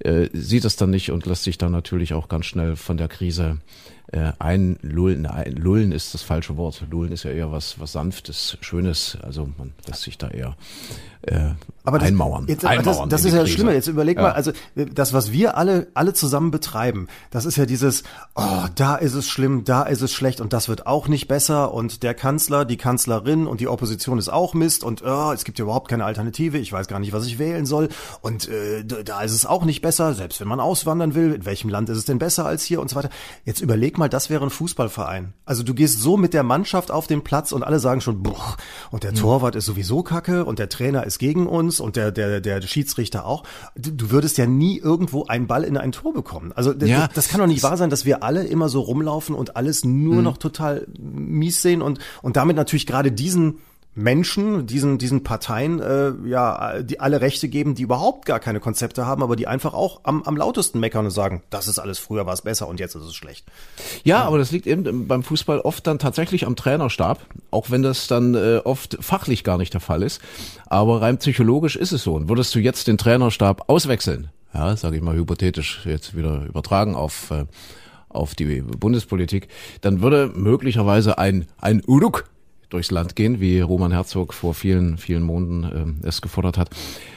[0.00, 3.08] äh, sieht es dann nicht und lässt sich dann natürlich auch ganz schnell von der
[3.08, 3.58] Krise
[4.12, 5.22] äh, einlullen.
[5.22, 6.82] Nein, lullen ist das falsche Wort.
[6.90, 9.16] Lullen ist ja eher was, was Sanftes, Schönes.
[9.22, 10.56] Also man lässt sich da eher
[11.22, 11.50] äh,
[11.84, 12.44] aber das, einmauern.
[12.46, 13.74] Jetzt, einmauern das, das ist ja das Schlimme.
[13.74, 14.22] Jetzt überleg ja.
[14.22, 18.04] mal, also das, was wir alle, alle zusammen betreiben, das ist ja dieses,
[18.34, 21.72] oh, da ist es schlimm, da ist es schlecht und das wird auch nicht besser
[21.72, 25.58] und der Kanzler, die Kanzlerin und die Opposition ist auch Mist und oh, es gibt
[25.58, 27.88] ja überhaupt keine Alternative, ich weiß gar nicht, was ich wählen soll
[28.20, 31.70] und äh, da ist es auch nicht besser, selbst wenn man auswandern will, in welchem
[31.70, 33.10] Land ist es denn besser als hier und so weiter.
[33.44, 35.32] Jetzt überleg mal, das wäre ein Fußballverein.
[35.44, 38.56] Also du gehst so mit der Mannschaft auf den Platz und alle sagen schon, boah,
[38.90, 39.16] und der mhm.
[39.16, 43.24] Torwart ist sowieso kacke und der Trainer ist gegen uns und der, der, der Schiedsrichter
[43.24, 43.44] auch.
[43.76, 46.52] Du, würdest ja nie irgendwo einen Ball in ein Tor bekommen.
[46.54, 47.06] Also ja.
[47.06, 49.84] das, das kann doch nicht wahr sein, dass wir alle immer so rumlaufen und alles
[49.84, 50.22] nur mhm.
[50.22, 53.58] noch total mies sehen und, und damit natürlich gerade diesen
[53.94, 59.04] Menschen, diesen, diesen Parteien, äh, ja, die alle Rechte geben, die überhaupt gar keine Konzepte
[59.04, 62.24] haben, aber die einfach auch am, am lautesten meckern und sagen, das ist alles, früher
[62.24, 63.46] war es besser und jetzt ist es schlecht.
[64.04, 67.82] Ja, ja, aber das liegt eben beim Fußball oft dann tatsächlich am Trainerstab, auch wenn
[67.82, 70.20] das dann äh, oft fachlich gar nicht der Fall ist.
[70.66, 72.14] Aber rein psychologisch ist es so.
[72.14, 76.94] Und würdest du jetzt den Trainerstab auswechseln, ja, sage ich mal hypothetisch, jetzt wieder übertragen
[76.94, 77.46] auf, äh,
[78.08, 79.48] auf die Bundespolitik,
[79.80, 82.26] dann würde möglicherweise ein, ein Uruk
[82.70, 86.70] durchs Land gehen, wie Roman Herzog vor vielen, vielen Monaten äh, es gefordert hat.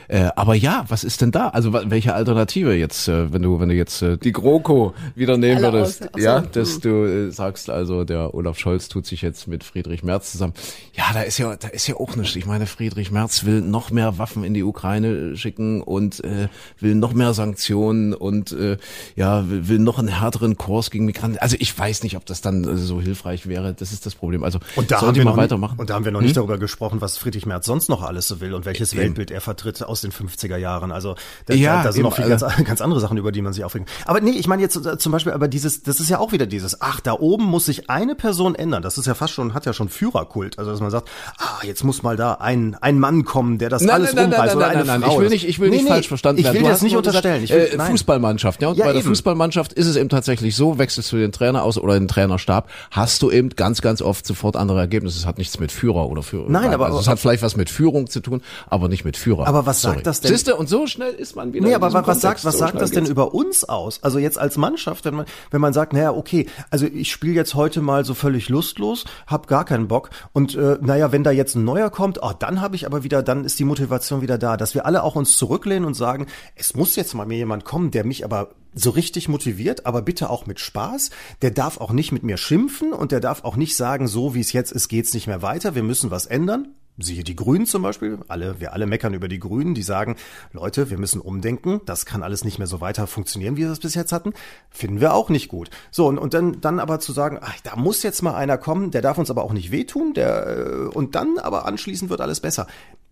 [0.07, 1.49] Äh, aber ja, was ist denn da?
[1.49, 5.61] Also welche Alternative jetzt, äh, wenn du, wenn du jetzt äh, die GroKo wieder nehmen
[5.61, 6.13] würdest?
[6.13, 6.81] Aus, ja, dass hm.
[6.81, 10.53] du äh, sagst, also der Olaf Scholz tut sich jetzt mit Friedrich Merz zusammen.
[10.93, 12.35] Ja, da ist ja, da ist ja auch nichts.
[12.35, 16.47] Ich meine, Friedrich Merz will noch mehr Waffen in die Ukraine schicken und äh,
[16.79, 18.77] will noch mehr Sanktionen und äh,
[19.15, 21.37] ja, will, will noch einen härteren Kurs gegen Migranten.
[21.39, 23.73] Also ich weiß nicht, ob das dann äh, so hilfreich wäre.
[23.73, 24.43] Das ist das Problem.
[24.43, 25.79] Also und da haben wir noch weitermachen.
[25.79, 26.35] Und da haben wir noch nicht hm?
[26.35, 29.01] darüber gesprochen, was Friedrich Merz sonst noch alles so will und welches eben.
[29.03, 30.91] Weltbild er vertritt aus den 50er Jahren.
[30.91, 33.88] Also da, ja, da, sind noch ganz, ganz andere Sachen, über die man sich aufregen.
[34.06, 36.45] Aber nee, ich meine jetzt äh, zum Beispiel, aber dieses, das ist ja auch wieder
[36.45, 38.82] dieses, ach, da oben muss sich eine Person ändern.
[38.82, 40.58] Das ist ja fast schon, hat ja schon Führerkult.
[40.60, 43.84] Also dass man sagt, ah, jetzt muss mal da ein, ein Mann kommen, der das
[43.84, 44.56] nein, alles nein, rumreißt.
[44.56, 46.56] Nein, oder nein, nein, Ich will nicht, ich will nee, nicht nee, falsch verstanden werden.
[46.56, 47.41] Ich will das nicht unterstellen.
[47.41, 48.69] Gesagt, ich will, äh, Fußballmannschaft, ja.
[48.69, 49.10] Und ja, bei der eben.
[49.10, 53.21] Fußballmannschaft ist es eben tatsächlich so, wechselst du den Trainer aus oder den Trainerstab, hast
[53.21, 55.19] du eben ganz, ganz oft sofort andere Ergebnisse.
[55.19, 56.45] Es hat nichts mit Führer oder Führer.
[56.47, 59.47] Nein, aber also es hat vielleicht was mit Führung zu tun, aber nicht mit Führer.
[59.47, 59.96] Aber was Sorry.
[59.96, 60.32] sagt das denn?
[60.32, 61.67] Siehste, und so schnell ist man wieder.
[61.67, 64.02] Nee, aber was sagt, was so sagt das denn über uns aus?
[64.04, 67.56] Also jetzt als Mannschaft, wenn man, wenn man sagt, naja, okay, also ich spiele jetzt
[67.56, 71.56] heute mal so völlig lustlos, hab gar keinen Bock und äh, naja, wenn da jetzt
[71.56, 74.58] ein neuer kommt, oh, dann habe ich aber wieder, dann ist die Motivation wieder da,
[74.58, 77.91] dass wir alle auch uns zurücklehnen und sagen, es muss jetzt mal mir jemand kommen,
[77.91, 81.12] der mich aber so richtig motiviert, aber bitte auch mit Spaß.
[81.41, 84.39] Der darf auch nicht mit mir schimpfen und der darf auch nicht sagen, so wie
[84.39, 86.74] es jetzt ist, geht's nicht mehr weiter, wir müssen was ändern.
[86.99, 90.15] Siehe die Grünen zum Beispiel, alle, wir alle meckern über die Grünen, die sagen,
[90.51, 93.79] Leute, wir müssen umdenken, das kann alles nicht mehr so weiter funktionieren, wie wir es
[93.79, 94.34] bis jetzt hatten,
[94.69, 95.71] finden wir auch nicht gut.
[95.89, 98.91] So, und, und dann, dann aber zu sagen, ach, da muss jetzt mal einer kommen,
[98.91, 102.41] der darf uns aber auch nicht wehtun, der, äh, und dann aber anschließend wird alles
[102.41, 102.67] besser.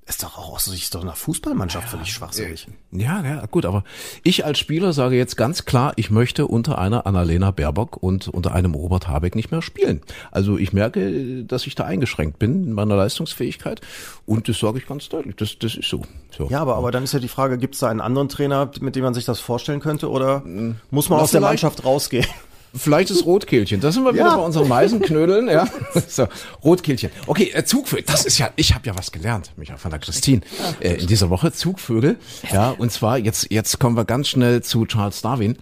[0.07, 2.67] Ist doch auch aus Sicht doch einer Fußballmannschaft ja, völlig schwachsinnig.
[2.91, 3.83] Ja, ja, gut, aber
[4.23, 8.51] ich als Spieler sage jetzt ganz klar, ich möchte unter einer Annalena Baerbock und unter
[8.53, 10.01] einem Robert Habeck nicht mehr spielen.
[10.31, 13.81] Also ich merke, dass ich da eingeschränkt bin in meiner Leistungsfähigkeit
[14.25, 16.01] und das sage ich ganz deutlich, das, das ist so.
[16.35, 16.47] so.
[16.49, 18.95] Ja, aber, aber dann ist ja die Frage, gibt es da einen anderen Trainer, mit
[18.95, 20.77] dem man sich das vorstellen könnte oder hm.
[20.89, 22.25] muss man aus der Mannschaft rausgehen?
[22.73, 23.81] Vielleicht ist Rotkehlchen.
[23.81, 24.35] Da sind wir wieder ja.
[24.37, 25.47] bei unseren Meisenknödeln.
[25.47, 25.67] Ja,
[26.07, 26.27] so
[26.63, 27.11] Rotkehlchen.
[27.27, 28.05] Okay, äh, Zugvögel.
[28.05, 30.41] Das ist ja, ich habe ja was gelernt, Micha von der Christine
[30.79, 31.51] äh, in dieser Woche.
[31.51, 32.17] Zugvögel.
[32.51, 35.57] Ja, und zwar jetzt jetzt kommen wir ganz schnell zu Charles Darwin.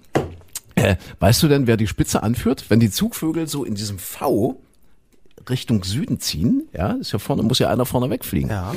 [0.75, 4.61] Äh, weißt du denn, wer die Spitze anführt, wenn die Zugvögel so in diesem V
[5.49, 6.69] Richtung Süden ziehen?
[6.73, 8.49] Ja, ist ja vorne muss ja einer vorne wegfliegen.
[8.49, 8.75] Ja.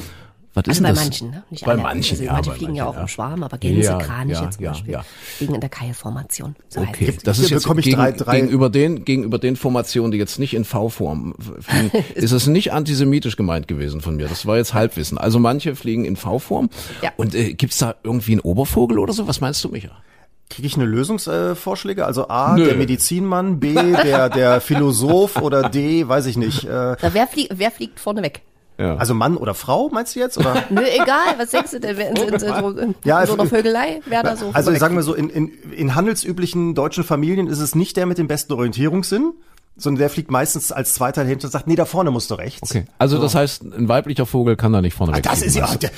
[0.54, 1.00] Was also ist bei das?
[1.00, 1.44] manchen, ne?
[1.48, 1.82] Nicht bei alle.
[1.82, 2.32] manchen, also ja.
[2.32, 3.00] Manche fliegen ja auch ja.
[3.00, 5.04] im Schwarm, aber Gänse, ja, Kraniche ja, zum Beispiel, ja.
[5.36, 6.56] fliegen in der Keilformation.
[6.68, 10.18] So okay, heißt das ist jetzt gegen, drei, drei gegenüber den gegenüber den Formationen, die
[10.18, 14.28] jetzt nicht in V-Form fliegen, ist es nicht antisemitisch gemeint gewesen von mir.
[14.28, 15.16] Das war jetzt Halbwissen.
[15.16, 16.68] Also manche fliegen in V-Form.
[17.00, 17.12] Ja.
[17.16, 19.26] Und äh, gibt's da irgendwie einen Obervogel oder so?
[19.26, 20.02] Was meinst du, Micha?
[20.50, 22.02] Kriege ich eine Lösungsvorschläge?
[22.02, 22.66] Äh, also A, Nö.
[22.66, 26.64] der Medizinmann, B, der, der Philosoph oder D, weiß ich nicht.
[26.64, 28.42] Äh, wer, flie wer fliegt vorne weg?
[28.82, 28.96] Ja.
[28.96, 30.38] Also Mann oder Frau, meinst du jetzt?
[30.38, 30.64] Oder?
[30.70, 31.96] Nö, egal, was denkst du denn?
[31.96, 34.50] In, in, in, so, in ja, so einer Vögelei wer da so.
[34.52, 38.18] Also sagen wir so, in, in, in handelsüblichen deutschen Familien ist es nicht der mit
[38.18, 39.34] dem besten Orientierungssinn,
[39.76, 42.70] sondern der fliegt meistens als Zweiter hinter und sagt, nee, da vorne musst du rechts.
[42.70, 42.84] Okay.
[42.98, 43.22] Also so.
[43.22, 45.22] das heißt, ein weiblicher Vogel kann da nicht vorne ah, weg.
[45.22, 45.90] Das ist ja, der,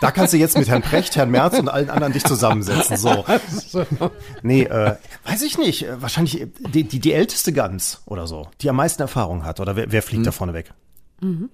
[0.00, 2.96] da kannst du jetzt mit Herrn Precht, Herrn Merz und allen anderen dich zusammensetzen.
[2.96, 3.24] So.
[4.42, 5.86] Nee, äh, weiß ich nicht.
[6.00, 9.60] Wahrscheinlich die, die, die älteste Gans oder so, die am meisten Erfahrung hat.
[9.60, 10.24] Oder wer, wer fliegt hm.
[10.24, 10.72] da vorne weg?
[11.20, 11.50] Mhm.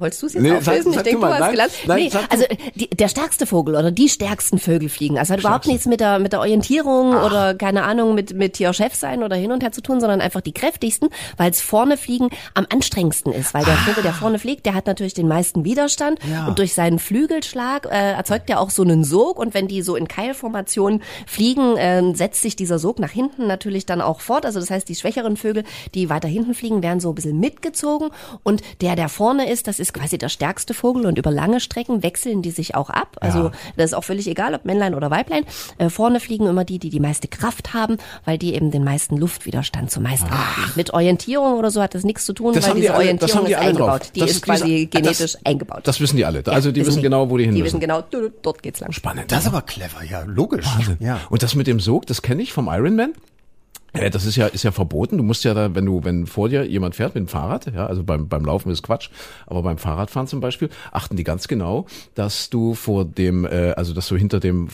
[0.00, 0.92] Wolltest du es jetzt nee, auflösen?
[0.92, 1.72] Sag, ich denke, du, hast nein, gelernt.
[1.86, 5.18] Nein, nee, also die, der stärkste Vogel oder die stärksten Vögel fliegen.
[5.18, 7.26] Also hat überhaupt nichts mit der mit der Orientierung Ach.
[7.26, 10.20] oder keine Ahnung mit mit hier Chef sein oder hin und her zu tun, sondern
[10.20, 13.54] einfach die kräftigsten, weil es vorne fliegen am anstrengendsten ist.
[13.54, 13.84] Weil der ah.
[13.86, 16.46] Vogel, der vorne fliegt, der hat natürlich den meisten Widerstand ja.
[16.46, 19.96] und durch seinen Flügelschlag äh, erzeugt er auch so einen Sog und wenn die so
[19.96, 24.46] in Keilformation fliegen, äh, setzt sich dieser Sog nach hinten natürlich dann auch fort.
[24.46, 28.10] Also das heißt, die schwächeren Vögel, die weiter hinten fliegen, werden so ein bisschen mitgezogen
[28.42, 31.60] und der, der vorne ist, das ist ist quasi der stärkste Vogel und über lange
[31.60, 33.16] Strecken wechseln die sich auch ab.
[33.20, 33.52] Also ja.
[33.76, 35.44] das ist auch völlig egal, ob Männlein oder Weiblein.
[35.78, 39.16] Äh, vorne fliegen immer die, die die meiste Kraft haben, weil die eben den meisten
[39.16, 40.56] Luftwiderstand zumeist ah.
[40.56, 40.72] haben.
[40.76, 43.54] Mit Orientierung oder so hat das nichts zu tun, das weil diese alle, Orientierung ist
[43.54, 44.00] eingebaut.
[44.00, 44.10] Drauf.
[44.12, 45.80] Die das ist quasi genetisch das, eingebaut.
[45.84, 46.42] Das wissen die alle.
[46.46, 48.92] Also die wissen, wissen genau, wo die hin Die wissen genau, dort geht's lang.
[48.92, 49.32] Spannend.
[49.32, 50.66] Das ist aber clever, ja, logisch.
[50.66, 50.98] Wahnsinn.
[51.00, 51.20] Ja.
[51.30, 53.12] Und das mit dem Sog, das kenne ich vom Ironman.
[53.96, 55.16] Ja, das ist ja, ist ja verboten.
[55.16, 57.86] Du musst ja da, wenn du, wenn vor dir jemand fährt mit dem Fahrrad, ja,
[57.86, 59.08] also beim, beim Laufen ist Quatsch,
[59.46, 63.94] aber beim Fahrradfahren zum Beispiel, achten die ganz genau, dass du vor dem, äh, also
[63.94, 64.68] dass du hinter dem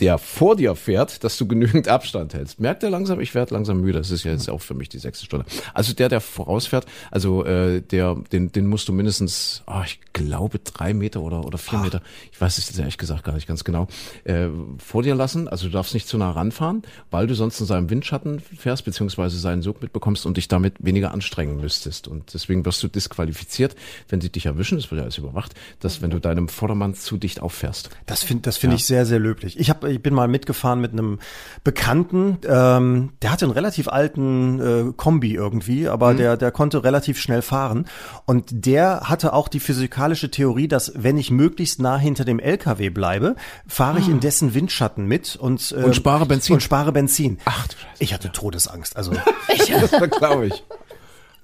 [0.00, 2.60] der vor dir fährt, dass du genügend Abstand hältst.
[2.60, 3.98] Merkt er langsam, ich werde langsam müde.
[3.98, 5.46] Das ist ja jetzt auch für mich die sechste Stunde.
[5.74, 10.60] Also der, der vorausfährt, also äh, der, den, den musst du mindestens, oh, ich glaube
[10.60, 11.84] drei Meter oder oder vier Ach.
[11.84, 13.88] Meter, ich weiß es jetzt ehrlich gesagt gar nicht ganz genau,
[14.24, 15.48] äh, vor dir lassen.
[15.48, 19.38] Also du darfst nicht zu nah ranfahren, weil du sonst in seinem Windschatten fährst beziehungsweise
[19.38, 22.06] seinen Sog mitbekommst und dich damit weniger anstrengen müsstest.
[22.06, 23.74] Und deswegen wirst du disqualifiziert,
[24.08, 24.78] wenn sie dich erwischen.
[24.78, 27.90] Das wird ja alles überwacht, dass wenn du deinem Vordermann zu dicht auffährst.
[28.06, 28.78] Das finde, das finde ja.
[28.78, 29.58] ich sehr, sehr löblich.
[29.58, 31.18] Ich habe ich bin mal mitgefahren mit einem
[31.64, 36.16] Bekannten, ähm, der hatte einen relativ alten äh, Kombi irgendwie, aber mhm.
[36.18, 37.86] der, der konnte relativ schnell fahren.
[38.26, 42.90] Und der hatte auch die physikalische Theorie, dass wenn ich möglichst nah hinter dem LKW
[42.90, 44.12] bleibe, fahre ich ah.
[44.12, 46.54] in dessen Windschatten mit und, äh, und spare Benzin.
[46.54, 47.38] Und spare Benzin.
[47.44, 48.02] Ach du Scheiße.
[48.04, 48.96] Ich hatte Todesangst.
[48.96, 49.12] Also
[49.48, 50.64] das glaube ich.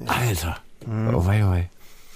[0.07, 0.57] Alter.
[0.87, 1.15] Mhm.
[1.15, 1.71] Oh wei, oh wei.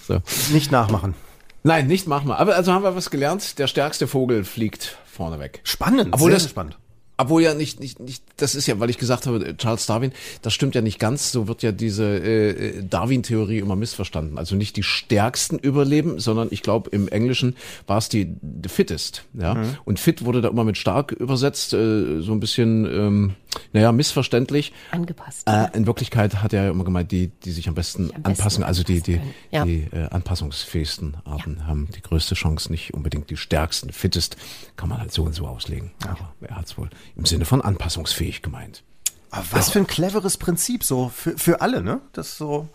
[0.06, 0.20] So.
[0.52, 1.14] Nicht nachmachen.
[1.62, 2.38] Nein, nicht machen wir.
[2.38, 3.58] Aber also haben wir was gelernt.
[3.58, 5.60] Der stärkste Vogel fliegt vorneweg.
[5.64, 6.78] Spannend, Obwohl sehr das, spannend.
[7.20, 10.54] Obwohl ja nicht, nicht, nicht, das ist ja, weil ich gesagt habe, Charles Darwin, das
[10.54, 14.38] stimmt ja nicht ganz, so wird ja diese äh, Darwin-Theorie immer missverstanden.
[14.38, 17.56] Also nicht die stärksten überleben, sondern ich glaube, im Englischen
[17.88, 19.24] war es die the fittest.
[19.34, 19.54] Ja?
[19.54, 19.76] Mhm.
[19.84, 23.34] Und fit wurde da immer mit stark übersetzt, äh, so ein bisschen, ähm,
[23.72, 24.72] naja, missverständlich.
[24.90, 25.48] Angepasst.
[25.48, 28.26] Äh, in Wirklichkeit hat er ja immer gemeint, die, die sich am besten, am besten
[28.26, 29.64] anpassen, also die, die, ja.
[29.64, 31.66] die äh, anpassungsfähigsten Arten ja.
[31.66, 34.36] haben die größte Chance, nicht unbedingt die stärksten, fittest,
[34.76, 35.92] kann man halt so und so auslegen.
[36.04, 36.10] Ja.
[36.10, 38.82] Aber er hat es wohl im Sinne von anpassungsfähig gemeint.
[39.30, 42.00] Aber was für ein cleveres Prinzip, so für, für alle, ne?
[42.12, 42.68] Das so,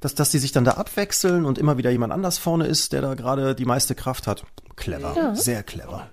[0.00, 3.00] dass, dass die sich dann da abwechseln und immer wieder jemand anders vorne ist, der
[3.00, 4.44] da gerade die meiste Kraft hat.
[4.76, 5.34] Clever, ja.
[5.34, 6.10] sehr clever.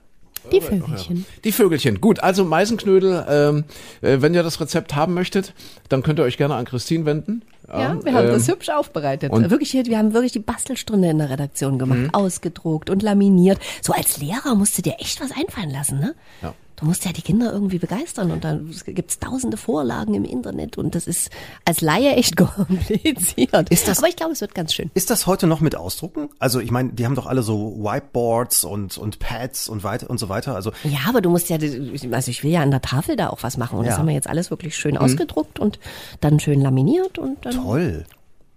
[0.51, 1.25] Die Vögelchen.
[1.43, 2.01] Die Vögelchen.
[2.01, 3.63] Gut, also Meisenknödel, ähm,
[4.01, 5.53] äh, wenn ihr das Rezept haben möchtet,
[5.89, 7.43] dann könnt ihr euch gerne an Christine wenden.
[7.67, 9.31] Ja, wir haben ähm, das hübsch aufbereitet.
[9.31, 12.13] Und wirklich, wir haben wirklich die Bastelstunde in der Redaktion gemacht, mhm.
[12.13, 13.59] ausgedruckt und laminiert.
[13.81, 16.15] So als Lehrer musst du dir echt was einfallen lassen, ne?
[16.41, 20.77] Ja du musst ja die Kinder irgendwie begeistern und dann gibt's tausende Vorlagen im Internet
[20.77, 21.29] und das ist
[21.65, 23.69] als Laie echt kompliziert.
[23.69, 24.91] Ist das, Aber ich glaube, es wird ganz schön.
[24.93, 26.29] Ist das heute noch mit Ausdrucken?
[26.39, 30.19] Also ich meine, die haben doch alle so Whiteboards und, und Pads und weiter und
[30.19, 30.55] so weiter.
[30.55, 33.43] Also ja, aber du musst ja, also ich will ja an der Tafel da auch
[33.43, 33.91] was machen und ja.
[33.91, 35.01] das haben wir jetzt alles wirklich schön mhm.
[35.01, 35.79] ausgedruckt und
[36.21, 37.55] dann schön laminiert und dann.
[37.55, 38.05] Toll.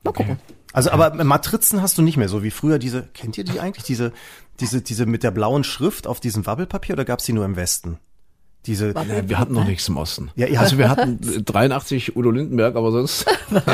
[0.03, 0.39] Mal gucken.
[0.73, 3.85] Also aber Matrizen hast du nicht mehr, so wie früher diese, kennt ihr die eigentlich,
[3.85, 4.13] diese,
[4.61, 7.99] diese, diese mit der blauen Schrift auf diesem Wabbelpapier oder gab's die nur im Westen?
[8.67, 10.31] Diese, ja, wir hatten noch nichts im Osten.
[10.35, 10.59] Ja, ja.
[10.59, 13.25] Also wir hatten 83 Udo Lindenberg, aber sonst.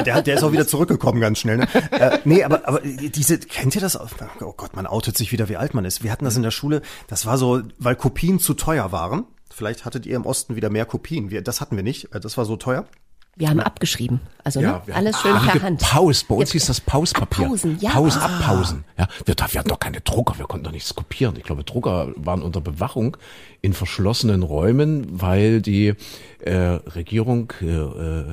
[0.05, 1.59] der, der ist auch wieder zurückgekommen ganz schnell.
[1.59, 1.68] Ne?
[1.92, 3.99] äh, nee, aber, aber diese, kennt ihr das?
[3.99, 6.05] Oh Gott, man outet sich wieder, wie alt man ist.
[6.05, 9.25] Wir hatten das in der Schule, das war so, weil Kopien zu teuer waren.
[9.51, 11.31] Vielleicht hattet ihr im Osten wieder mehr Kopien.
[11.31, 12.11] Wir, das hatten wir nicht.
[12.12, 12.87] Das war so teuer.
[13.35, 14.21] Wir haben abgeschrieben.
[14.45, 14.95] Also ja, ne?
[14.95, 15.81] alles schön per Hand.
[15.81, 17.47] Paus, bei uns hieß das Pauspapier.
[17.47, 17.90] Pausen, ja.
[17.90, 18.27] Paus, ah.
[18.27, 18.85] abpausen.
[18.99, 21.37] Ja, wir, wir hatten doch keine Drucker, wir konnten doch nichts kopieren.
[21.37, 23.16] Ich glaube, Drucker waren unter Bewachung
[23.62, 25.94] in verschlossenen Räumen, weil die
[26.40, 28.25] äh, Regierung äh, äh,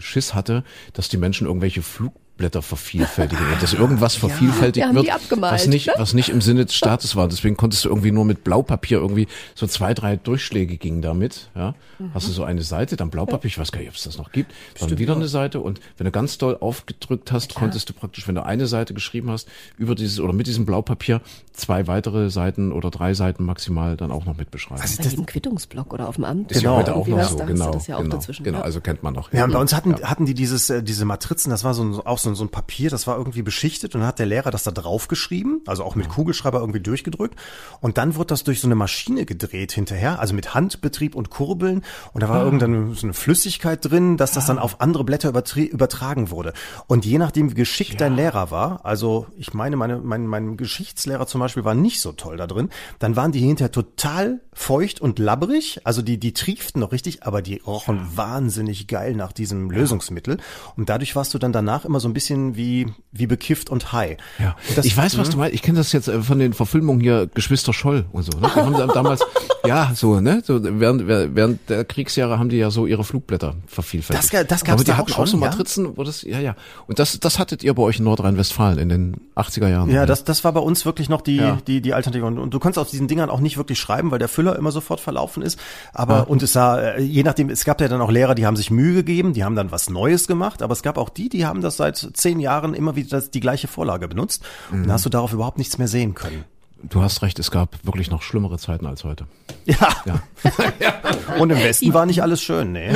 [0.00, 5.08] Schiss hatte, dass die Menschen irgendwelche Flug Blätter vervielfältigen und dass irgendwas vervielfältigt ja, wird,
[5.40, 5.94] was nicht, ne?
[5.96, 7.28] was nicht im Sinne des Staates war.
[7.28, 11.50] Deswegen konntest du irgendwie nur mit Blaupapier irgendwie so zwei, drei Durchschläge gingen damit.
[11.54, 12.10] Ja, mhm.
[12.12, 14.32] hast du so eine Seite, dann Blaupapier, ich weiß gar nicht, ob es das noch
[14.32, 15.18] gibt, dann Stimmt, wieder ja.
[15.18, 17.60] eine Seite und wenn du ganz doll aufgedrückt hast, Klar.
[17.60, 21.22] konntest du praktisch, wenn du eine Seite geschrieben hast, über dieses oder mit diesem Blaupapier
[21.52, 24.75] zwei weitere Seiten oder drei Seiten maximal dann auch noch mit beschreiben.
[24.82, 25.14] Was ist das?
[25.14, 26.52] Im Quittungsblock oder auf dem Amt.
[26.52, 26.74] Ist genau.
[26.74, 27.80] ja heute auch noch so, genau.
[27.86, 29.32] Ja genau, genau, also kennt man noch.
[29.32, 31.94] Ja, und bei uns hatten, hatten die dieses, äh, diese Matrizen, das war so ein,
[31.94, 34.50] auch so so, so ein Papier, das war irgendwie beschichtet und dann hat der Lehrer
[34.50, 37.38] das da drauf geschrieben, also auch mit Kugelschreiber irgendwie durchgedrückt.
[37.80, 41.82] Und dann wurde das durch so eine Maschine gedreht hinterher, also mit Handbetrieb und Kurbeln.
[42.12, 42.44] Und da war ah.
[42.44, 46.52] irgendeine so eine Flüssigkeit drin, dass das dann auf andere Blätter übertragen wurde.
[46.86, 47.98] Und je nachdem, wie geschickt ja.
[47.98, 52.12] dein Lehrer war, also ich meine, meine, mein, mein Geschichtslehrer zum Beispiel war nicht so
[52.12, 56.80] toll da drin, dann waren die hinterher total feucht und labberig, also die, die trieften
[56.80, 58.06] noch richtig, aber die rochen ja.
[58.16, 60.38] wahnsinnig geil nach diesem Lösungsmittel.
[60.76, 64.16] Und dadurch warst du dann danach immer so ein bisschen wie, wie bekifft und high.
[64.40, 64.56] Ja.
[64.74, 65.54] Das, ich weiß, was du meinst.
[65.54, 68.36] Ich kenne das jetzt äh, von den Verfilmungen hier Geschwister Scholl und so.
[68.40, 68.50] Ne?
[68.56, 69.20] Die haben damals,
[69.66, 70.42] ja, so, ne?
[70.44, 74.34] So, während, während der Kriegsjahre haben die ja so ihre Flugblätter vervielfältigt.
[74.34, 75.92] Das, das gab's Aber die da hatten auch, schon, so Matrizen, ja?
[75.94, 76.56] wo das, ja, ja.
[76.88, 79.90] Und das, das hattet ihr bei euch in Nordrhein-Westfalen in den 80er Jahren.
[79.90, 81.58] Ja, das, das war bei uns wirklich noch die, ja.
[81.68, 82.26] die, die Alternative.
[82.26, 84.72] Und, und du konntest auf diesen Dingern auch nicht wirklich schreiben, weil der Füller immer
[84.72, 85.58] sofort verlaufen ist.
[85.92, 86.22] Aber, ja.
[86.22, 88.70] und es sah, äh, je nachdem, es gab ja dann auch Lehrer, die haben sich
[88.70, 90.62] Mühe gegeben, die haben dann was Neues gemacht.
[90.62, 93.68] Aber es gab auch die, die haben das seit zehn Jahren immer wieder die gleiche
[93.68, 94.42] Vorlage benutzt.
[94.70, 94.76] Mhm.
[94.76, 96.44] Und dann hast du darauf überhaupt nichts mehr sehen können.
[96.82, 99.26] Du hast recht, es gab wirklich noch schlimmere Zeiten als heute.
[99.64, 99.88] Ja.
[100.04, 100.22] ja.
[101.40, 102.90] Und im Westen war nicht alles schön, nee.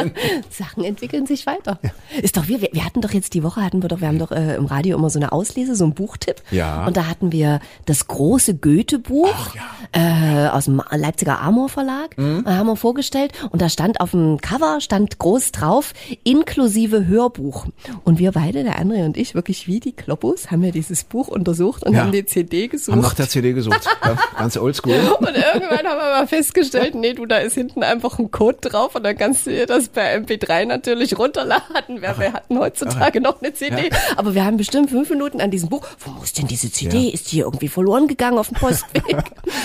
[0.50, 1.78] Sachen entwickeln sich weiter.
[1.82, 1.90] Ja.
[2.20, 4.30] Ist doch wir, wir hatten doch jetzt die Woche hatten wir doch, wir haben doch
[4.30, 6.42] äh, im Radio immer so eine Auslese, so ein Buchtipp.
[6.50, 6.86] Ja.
[6.86, 10.46] Und da hatten wir das große Goethe-Buch ja.
[10.46, 12.44] äh, aus dem Leipziger Amor Verlag, mhm.
[12.46, 13.32] haben wir vorgestellt.
[13.50, 17.66] Und da stand auf dem Cover stand groß drauf inklusive Hörbuch.
[18.04, 21.28] Und wir beide, der André und ich, wirklich wie die Kloppus, haben wir dieses Buch
[21.28, 22.02] untersucht und ja.
[22.02, 23.88] haben die CD gesucht der CD gesucht.
[24.04, 24.94] Ja, ganz oldschool.
[24.94, 28.96] Und irgendwann haben wir mal festgestellt, nee, du, da ist hinten einfach ein Code drauf
[28.96, 32.00] und dann kannst du dir das per MP3 natürlich runterladen.
[32.00, 33.22] Wer, wir hatten heutzutage Aha.
[33.22, 33.90] noch eine CD.
[33.90, 33.96] Ja.
[34.16, 35.86] Aber wir haben bestimmt fünf Minuten an diesem Buch.
[36.00, 36.98] Wo muss denn diese CD?
[36.98, 37.14] Ja.
[37.14, 39.04] Ist die irgendwie verloren gegangen auf dem Postweg?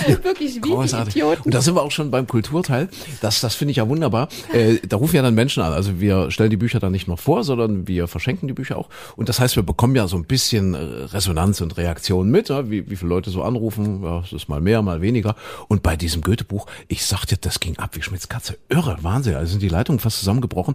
[0.22, 1.16] Wirklich wie Großartig.
[1.16, 1.42] Idioten.
[1.42, 2.88] Und da sind wir auch schon beim Kulturteil.
[3.20, 4.28] Das, das finde ich ja wunderbar.
[4.52, 5.72] Äh, da rufen ja dann Menschen an.
[5.72, 8.88] Also wir stellen die Bücher dann nicht nur vor, sondern wir verschenken die Bücher auch.
[9.16, 12.88] Und das heißt, wir bekommen ja so ein bisschen äh, Resonanz und Reaktion mit, wie,
[12.88, 15.34] wie viele Leute so anrufen, ja, es ist mal mehr, mal weniger.
[15.66, 18.56] Und bei diesem Goethe-Buch, ich sagte, das ging ab wie Schmitz Katze.
[18.68, 19.34] Irre, Wahnsinn.
[19.34, 20.74] Also sind die Leitungen fast zusammengebrochen.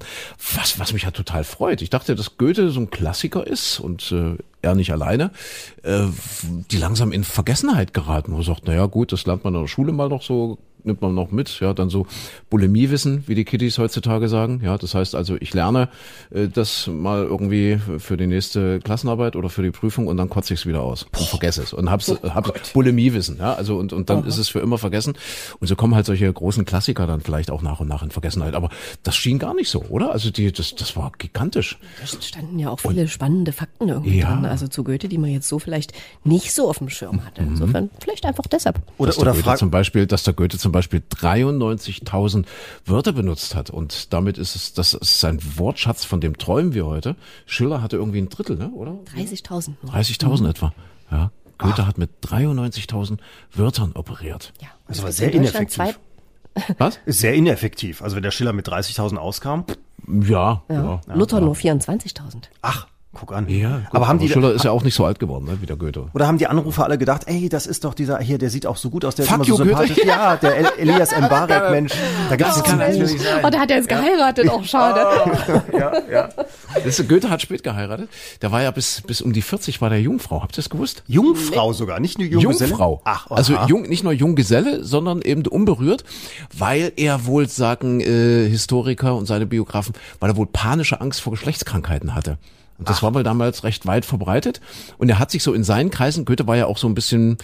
[0.55, 1.81] Was, was mich ja total freut.
[1.81, 5.31] Ich dachte, dass Goethe so ein Klassiker ist und äh, er nicht alleine,
[5.83, 6.07] äh,
[6.71, 8.33] die langsam in Vergessenheit geraten.
[8.33, 11.01] Wo er sagt, naja gut, das lernt man in der Schule mal noch so nimmt
[11.01, 12.07] man noch mit, ja, dann so
[12.49, 15.89] Bulimiewissen, wie die Kiddies heutzutage sagen, ja, das heißt also, ich lerne
[16.31, 20.53] äh, das mal irgendwie für die nächste Klassenarbeit oder für die Prüfung und dann kotze
[20.53, 23.93] ich es wieder aus und vergesse es und hab's, oh hab's Bulimiewissen, ja, also und,
[23.93, 24.27] und dann Aha.
[24.27, 25.13] ist es für immer vergessen
[25.59, 28.55] und so kommen halt solche großen Klassiker dann vielleicht auch nach und nach in Vergessenheit,
[28.55, 28.69] aber
[29.03, 30.11] das schien gar nicht so, oder?
[30.11, 31.77] Also die, das, das war gigantisch.
[31.99, 34.33] Da standen ja auch viele und, spannende Fakten irgendwie ja.
[34.33, 37.41] drin, also zu Goethe, die man jetzt so vielleicht nicht so auf dem Schirm hatte.
[37.41, 37.49] Mhm.
[37.49, 37.89] Insofern mhm.
[37.99, 38.81] vielleicht einfach deshalb.
[38.97, 42.45] Oder, oder Goethe zum Beispiel, dass der Goethe zum Beispiel 93.000
[42.85, 43.69] Wörter benutzt hat.
[43.69, 47.15] Und damit ist es, das ist ein Wortschatz, von dem träumen wir heute.
[47.45, 48.69] Schiller hatte irgendwie ein Drittel, ne?
[48.71, 48.97] oder?
[49.15, 49.75] 30.000.
[49.87, 50.49] 30.000 mhm.
[50.49, 50.73] etwa,
[51.11, 51.31] ja.
[51.57, 51.87] Goethe Ach.
[51.87, 53.19] hat mit 93.000
[53.53, 54.53] Wörtern operiert.
[54.61, 54.67] Ja.
[54.87, 55.99] Das war sehr ineffektiv.
[56.77, 56.99] Was?
[57.05, 58.01] Ist sehr ineffektiv.
[58.01, 59.65] Also wenn der Schiller mit 30.000 auskam.
[60.07, 61.01] Ja, ja.
[61.07, 61.13] ja.
[61.13, 61.45] Luther ja.
[61.45, 62.49] nur 24.000.
[62.61, 63.47] Ach, Guck an.
[63.47, 65.67] Ja, gut, aber haben die Schiller ist ja auch nicht so alt geworden, ne, wie
[65.67, 66.07] der Goethe.
[66.13, 68.75] Oder haben die Anrufer alle gedacht, ey, das ist doch dieser hier, der sieht auch
[68.75, 69.95] so gut aus, der Fuck ist immer so sympathisch.
[69.95, 70.07] Goethe.
[70.07, 71.93] Ja, der El Elias Mbarek, Mensch.
[72.29, 73.43] Da gibt's oh, natürlich sein.
[73.43, 75.03] Oh, der hat ja jetzt geheiratet, auch schade.
[75.53, 76.29] Oh, ja, ja.
[76.73, 78.09] Das ist, Goethe hat spät geheiratet.
[78.41, 80.41] Der war ja bis bis um die 40 war der Jungfrau.
[80.41, 81.03] Habt ihr das gewusst?
[81.07, 81.77] Jungfrau nee.
[81.77, 82.69] sogar, nicht nur Junggeselle.
[82.69, 83.01] Jungfrau.
[83.03, 83.35] Ach, aha.
[83.35, 86.03] also jung, nicht nur Junggeselle, sondern eben unberührt,
[86.57, 91.31] weil er wohl sagen äh, Historiker und seine Biografen, weil er wohl panische Angst vor
[91.31, 92.37] Geschlechtskrankheiten hatte.
[92.77, 93.03] Und das Ach.
[93.03, 94.61] war wohl damals recht weit verbreitet.
[94.97, 97.37] Und er hat sich so in seinen Kreisen, Goethe war ja auch so ein bisschen,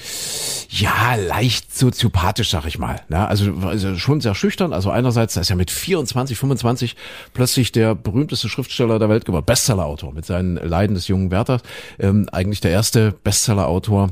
[0.69, 3.01] ja, leicht soziopathisch, sag ich mal.
[3.09, 4.73] Ja, also, also schon sehr schüchtern.
[4.73, 6.95] Also einerseits, da ist ja mit 24, 25
[7.33, 11.61] plötzlich der berühmteste Schriftsteller der Welt geworden, Bestsellerautor mit seinen Leiden des jungen Werthers.
[11.99, 14.09] Ähm, eigentlich der erste Bestsellerautor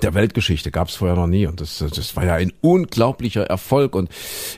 [0.00, 3.94] der Weltgeschichte gab es vorher noch nie und das, das war ja ein unglaublicher Erfolg
[3.94, 4.08] und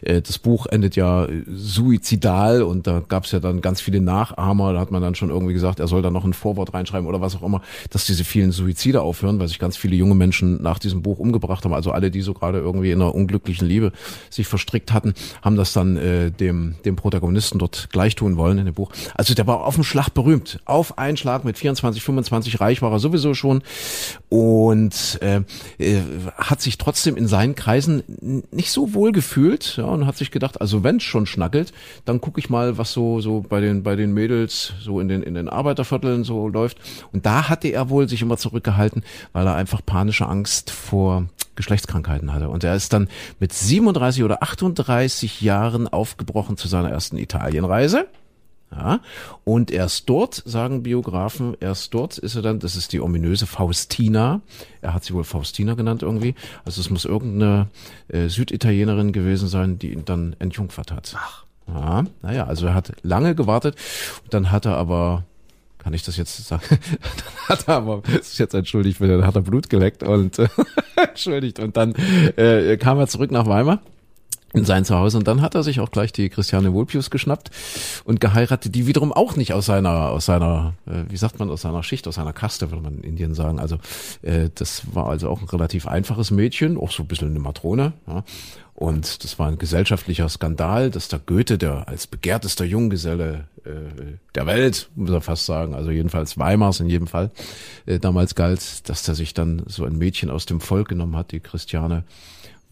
[0.02, 4.72] äh, das Buch endet ja suizidal und da gab es ja dann ganz viele Nachahmer,
[4.72, 7.20] da hat man dann schon irgendwie gesagt, er soll da noch ein Vorwort reinschreiben oder
[7.20, 10.78] was auch immer, dass diese vielen Suizide aufhören, weil sich ganz viele junge Menschen nach
[10.78, 13.92] diesem Buch umgebracht haben, also alle, die so gerade irgendwie in einer unglücklichen Liebe
[14.30, 18.66] sich verstrickt hatten, haben das dann äh, dem, dem Protagonisten dort gleich tun wollen in
[18.66, 18.92] dem Buch.
[19.14, 22.92] Also der war auf dem Schlag berühmt, auf einen Schlag mit 24, 25 reich war
[22.92, 23.62] er sowieso schon.
[24.28, 25.40] Und äh,
[25.78, 26.02] äh,
[26.36, 28.02] hat sich trotzdem in seinen Kreisen
[28.50, 31.72] nicht so wohl gefühlt ja, und hat sich gedacht, also wenn es schon schnackelt,
[32.04, 35.22] dann gucke ich mal, was so so bei den bei den Mädels so in den
[35.22, 36.78] in den Arbeitervierteln so läuft.
[37.12, 42.32] Und da hatte er wohl sich immer zurückgehalten, weil er einfach panische Angst vor Geschlechtskrankheiten
[42.32, 42.48] hatte.
[42.48, 43.08] Und er ist dann
[43.40, 48.06] mit 37 oder 38 Jahren aufgebrochen zu seiner ersten Italienreise.
[48.76, 49.00] Ja,
[49.44, 54.40] und erst dort, sagen Biografen, erst dort ist er dann, das ist die ominöse Faustina.
[54.80, 56.34] Er hat sie wohl Faustina genannt irgendwie.
[56.64, 57.68] Also es muss irgendeine
[58.08, 61.14] äh, Süditalienerin gewesen sein, die ihn dann entjungfert hat.
[61.16, 61.44] Ach.
[61.68, 63.76] Ja, naja, also er hat lange gewartet.
[64.30, 65.24] Dann hat er aber
[65.78, 66.62] kann ich das jetzt sagen?
[66.70, 70.48] dann hat er aber, das ist jetzt entschuldigt, dann hat er Blut geleckt und äh,
[70.96, 71.58] entschuldigt.
[71.60, 71.94] Und dann
[72.36, 73.80] äh, kam er zurück nach Weimar
[74.54, 77.50] in sein Zuhause und dann hat er sich auch gleich die Christiane Vulpius geschnappt
[78.04, 81.62] und geheiratet, die wiederum auch nicht aus seiner aus seiner äh, wie sagt man aus
[81.62, 83.78] seiner Schicht aus seiner Kaste würde man in Indien sagen also
[84.22, 87.94] äh, das war also auch ein relativ einfaches Mädchen auch so ein bisschen eine Matrone
[88.06, 88.22] ja.
[88.74, 93.70] und das war ein gesellschaftlicher Skandal dass der Goethe der als begehrtester Junggeselle äh,
[94.36, 97.32] der Welt muss er fast sagen also jedenfalls Weimars in jedem Fall
[97.86, 101.32] äh, damals galt dass der sich dann so ein Mädchen aus dem Volk genommen hat
[101.32, 102.04] die Christiane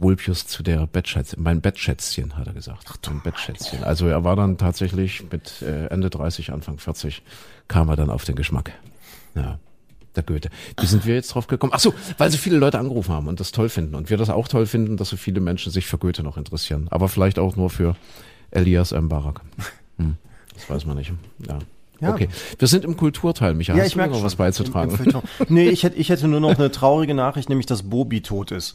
[0.02, 2.86] Vulpius zu der Bettschätzchen, mein Bettschätzchen, hat er gesagt.
[2.88, 3.84] Ach, mein Bettschätzchen.
[3.84, 7.22] Also er war dann tatsächlich mit äh, Ende 30, Anfang 40,
[7.68, 8.72] kam er dann auf den Geschmack.
[9.34, 9.58] Ja.
[10.14, 10.50] Der Goethe.
[10.78, 11.72] Wie sind wir jetzt drauf gekommen?
[11.74, 13.94] Ach so, weil so viele Leute angerufen haben und das toll finden.
[13.94, 16.86] Und wir das auch toll finden, dass so viele Menschen sich für Goethe noch interessieren.
[16.90, 17.96] Aber vielleicht auch nur für
[18.50, 19.08] Elias M.
[19.08, 19.40] Barak.
[19.96, 20.16] Hm,
[20.54, 21.12] das weiß man nicht.
[21.46, 21.58] Ja.
[22.02, 22.12] Ja.
[22.12, 22.28] Okay,
[22.58, 23.78] wir sind im Kulturteil, Michael.
[23.78, 24.98] Ja, ich merke noch was beizutragen?
[25.04, 28.22] Im, im nee, ich hätte, ich hätte nur noch eine traurige Nachricht, nämlich dass Bobi
[28.22, 28.74] tot ist.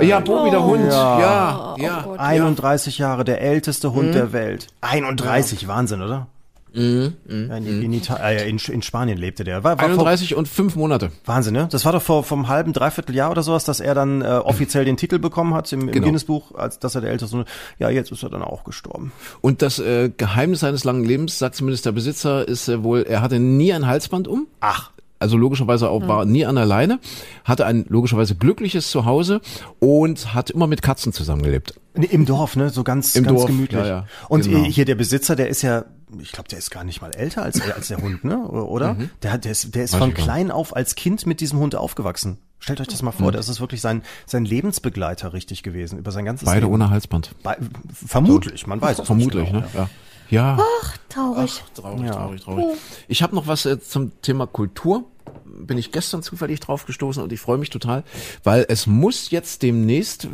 [0.00, 0.84] Ja, Bobi, der Hund.
[0.86, 1.76] Ja, ja.
[1.78, 2.04] ja.
[2.06, 4.12] Oh 31 Jahre, der älteste Hund mhm.
[4.12, 4.68] der Welt.
[4.82, 5.68] 31, ja.
[5.68, 6.26] Wahnsinn, oder?
[6.74, 9.64] Mhm, mh, in, in, Italien, äh, in, in, Spanien lebte der.
[9.64, 11.10] War, war 31 vor, und fünf Monate.
[11.24, 11.66] Wahnsinn, ne?
[11.70, 14.84] Das war doch vor vom halben, dreiviertel Jahr oder sowas, dass er dann äh, offiziell
[14.84, 16.04] den Titel bekommen hat im, im genau.
[16.04, 17.48] Guinness-Buch, als dass er der älteste Hund.
[17.78, 19.12] Ja, jetzt ist er dann auch gestorben.
[19.40, 23.22] Und das äh, Geheimnis seines langen Lebens, sagt zumindest der Besitzer, ist äh, wohl, er
[23.22, 24.46] hatte nie ein Halsband um.
[24.60, 27.00] Ach also logischerweise auch war nie an der Leine,
[27.44, 29.40] hatte ein logischerweise glückliches Zuhause
[29.80, 31.80] und hat immer mit Katzen zusammengelebt.
[31.94, 32.70] Im Dorf, ne?
[32.70, 33.80] So ganz, Im ganz Dorf, gemütlich.
[33.80, 34.64] Ja, ja, und genau.
[34.64, 35.84] hier der Besitzer, der ist ja,
[36.20, 38.38] ich glaube, der ist gar nicht mal älter als, als der Hund, ne?
[38.38, 38.94] Oder?
[38.94, 39.10] Mhm.
[39.22, 42.38] Der, der ist, der ist von klein auf als Kind mit diesem Hund aufgewachsen.
[42.60, 46.24] Stellt euch das mal vor, das ist wirklich sein, sein Lebensbegleiter richtig gewesen, über sein
[46.24, 46.74] ganzes Beide Leben.
[46.74, 47.30] ohne Halsband.
[47.42, 47.56] Be
[47.92, 49.64] vermutlich, man weiß es Vermutlich, nicht genau.
[49.64, 49.68] ne?
[49.74, 49.90] Ja.
[50.30, 50.58] Ja.
[50.60, 51.62] Ach, traurig.
[51.64, 52.64] Ach, traurig, traurig, traurig.
[53.08, 55.04] Ich habe noch was äh, zum Thema Kultur.
[55.44, 58.02] Bin ich gestern zufällig drauf gestoßen und ich freue mich total,
[58.44, 60.26] weil es muss jetzt demnächst,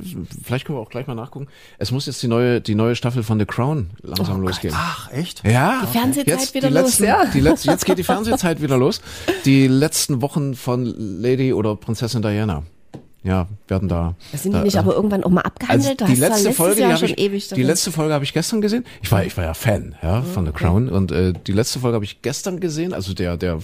[0.45, 3.23] vielleicht können wir auch gleich mal nachgucken, es muss jetzt die neue die neue Staffel
[3.23, 4.75] von The Crown langsam losgehen.
[4.77, 5.43] Ach, echt?
[5.45, 5.81] Ja.
[5.83, 7.25] Die Fernsehzeit jetzt wieder die los, letzten, ja.
[7.27, 9.01] Die letzten, jetzt geht die Fernsehzeit wieder los.
[9.45, 12.63] Die letzten Wochen von Lady oder Prinzessin Diana.
[13.25, 14.16] Ja, werden da.
[14.33, 16.03] Das sind da, die nicht äh, aber irgendwann auch mal abgehandelt?
[16.03, 18.35] also die letzte Folge, die Jahr habe schon ich, ewig die letzte Folge habe ich
[18.35, 18.85] gestern gesehen.
[19.03, 21.95] Ich war, ich war ja Fan, ja, von The Crown und äh, die letzte Folge
[21.95, 22.93] habe ich gestern gesehen.
[22.93, 23.61] Also der, der,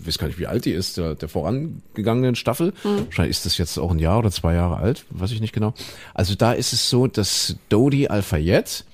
[0.00, 2.72] ich weiß gar nicht, wie alt die ist, der, der vorangegangenen Staffel.
[2.82, 5.74] Wahrscheinlich ist das jetzt auch ein Jahr oder zwei Jahre alt, weiß ich nicht genau.
[6.12, 8.84] Also da ist es so, dass Dodi Al-Fayed,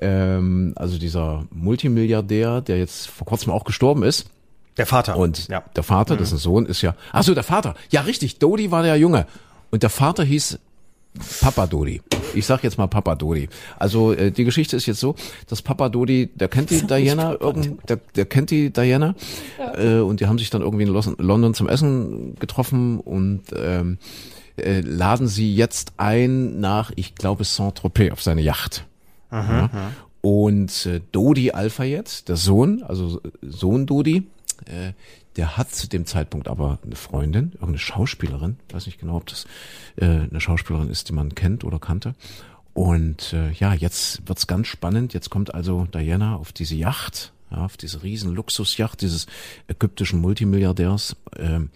[0.00, 4.26] ähm, also dieser Multimilliardär, der jetzt vor kurzem auch gestorben ist,
[4.76, 5.16] Der Vater.
[5.16, 5.62] und ja.
[5.76, 6.96] der Vater, dessen Sohn ist ja.
[7.12, 7.76] Ach so, der Vater.
[7.90, 8.40] Ja, richtig.
[8.40, 9.26] Dodi war der Junge.
[9.70, 10.58] Und der Vater hieß
[11.40, 12.00] Papa Dodi.
[12.34, 13.48] Ich sag jetzt mal Papa Dodi.
[13.78, 15.16] Also äh, die Geschichte ist jetzt so,
[15.48, 19.14] dass Papa Dodi, der kennt die Diana, irgend, der, der kennt die Diana
[19.76, 23.98] äh, und die haben sich dann irgendwie in London zum Essen getroffen und ähm,
[24.56, 28.86] äh, laden sie jetzt ein nach, ich glaube, Saint-Tropez auf seine Yacht.
[29.32, 29.70] Ja.
[30.22, 34.28] Und äh, Dodi Al-Fayed, der Sohn, also Sohn Dodi,
[34.66, 34.92] äh,
[35.36, 39.46] der hat zu dem Zeitpunkt aber eine Freundin, irgendeine Schauspielerin, weiß nicht genau, ob das
[39.96, 42.14] äh, eine Schauspielerin ist, die man kennt oder kannte.
[42.72, 45.12] Und äh, ja, jetzt wird's ganz spannend.
[45.12, 49.26] Jetzt kommt also Diana auf diese Yacht, ja, auf diese riesen Luxusjacht dieses
[49.68, 51.16] ägyptischen Multimilliardärs.
[51.36, 51.70] Ähm,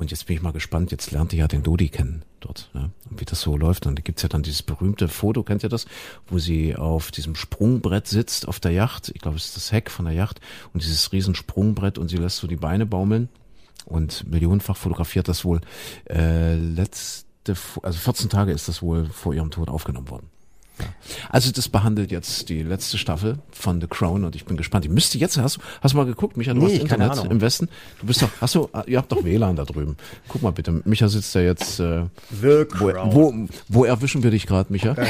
[0.00, 2.90] und jetzt bin ich mal gespannt, jetzt lernt ihr ja den Dodi kennen dort, ne?
[3.10, 3.86] und wie das so läuft.
[3.86, 5.84] Und da gibt's ja dann dieses berühmte Foto, kennt ihr das,
[6.26, 9.12] wo sie auf diesem Sprungbrett sitzt auf der Yacht.
[9.14, 10.40] Ich glaube, es ist das Heck von der Yacht
[10.72, 13.28] und dieses riesen Sprungbrett und sie lässt so die Beine baumeln
[13.84, 15.60] und millionenfach fotografiert das wohl
[16.08, 20.30] äh, letzte, also 14 Tage ist das wohl vor ihrem Tod aufgenommen worden.
[20.80, 20.86] Ja.
[21.30, 24.84] Also das behandelt jetzt die letzte Staffel von The Crown und ich bin gespannt.
[24.84, 27.12] Ich müsste jetzt, hast du, hast du mal geguckt, Micha, du Nee, hast keine Internet
[27.18, 27.30] Ahnung.
[27.32, 27.68] im Westen.
[28.00, 29.96] Du bist doch, hast du, ihr habt doch WLAN da drüben.
[30.28, 32.04] Guck mal bitte, Micha sitzt da jetzt, äh,
[32.40, 33.14] The wo, Crown.
[33.14, 33.34] wo,
[33.68, 34.94] wo erwischen wir dich gerade, Micha?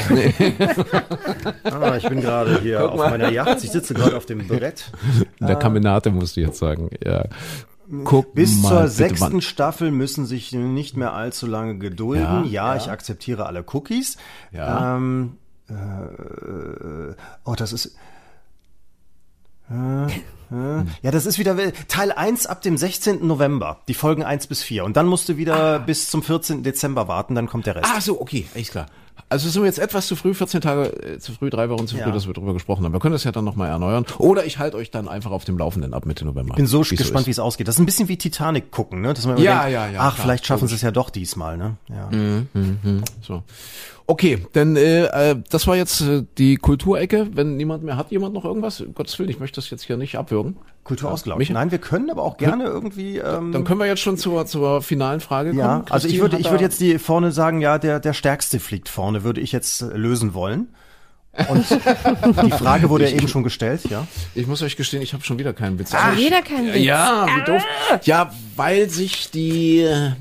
[1.63, 3.63] Ah, ich bin gerade hier auf meiner Yacht.
[3.63, 4.91] Ich sitze gerade auf dem Brett.
[5.39, 7.25] In der Kaminate musst du jetzt sagen, ja.
[8.05, 12.45] Guck Bis mal, zur sechsten wann- Staffel müssen sich nicht mehr allzu lange gedulden.
[12.45, 12.75] Ja, Ja, ja.
[12.77, 14.15] ich akzeptiere alle Cookies.
[14.53, 14.95] Ja.
[14.97, 15.33] Ähm,
[15.71, 17.15] äh,
[17.45, 17.95] oh, das ist.
[19.69, 21.55] Äh, äh, ja, das ist wieder
[21.87, 23.25] Teil 1 ab dem 16.
[23.25, 24.83] November, die Folgen 1 bis 4.
[24.83, 26.63] Und dann musst du wieder bis zum 14.
[26.63, 27.87] Dezember warten, dann kommt der Rest.
[27.95, 28.87] Ah, so, okay, alles klar.
[29.29, 31.95] Also sind wir jetzt etwas zu früh, 14 Tage äh, zu früh, drei Wochen zu
[31.95, 32.11] früh, Ja.
[32.11, 32.91] dass wir drüber gesprochen haben.
[32.91, 34.05] Wir können das ja dann nochmal erneuern.
[34.17, 36.51] Oder ich halte euch dann einfach auf dem Laufenden ab Mitte November.
[36.51, 37.37] Ich bin so gespannt, wie ist.
[37.37, 37.67] es ausgeht.
[37.69, 39.13] Das ist ein bisschen wie Titanic gucken, ne?
[39.13, 41.55] Dass man Ja, denkt, ja, ja, Ach, klar, vielleicht schaffen sie es ja doch diesmal,
[41.57, 41.77] ne?
[41.87, 42.09] Ja.
[43.21, 43.43] So.
[44.11, 47.29] Okay, denn äh, äh, das war jetzt äh, die Kulturecke.
[47.31, 48.81] Wenn niemand mehr hat, jemand noch irgendwas?
[48.81, 50.57] Um Gottes Willen, ich möchte das jetzt hier nicht abwürgen.
[50.83, 51.39] Kultur ausgelaufen.
[51.39, 51.53] Micha?
[51.53, 53.19] Nein, wir können aber auch gerne irgendwie.
[53.19, 55.61] Ähm, Dann können wir jetzt schon zur, zur finalen Frage kommen.
[55.61, 58.89] ja, also ich würde, ich würde jetzt die vorne sagen, ja, der der stärkste fliegt
[58.89, 60.67] vorne, würde ich jetzt äh, lösen wollen.
[61.47, 61.65] Und
[62.43, 64.05] die Frage wurde ja eben schon gestellt, ja.
[64.35, 65.91] Ich muss euch gestehen, ich habe schon wieder keinen Witz.
[65.91, 66.83] Schon wieder kein Witz.
[66.83, 67.63] Ja, wie doof.
[68.03, 70.11] Ja, weil sich die äh,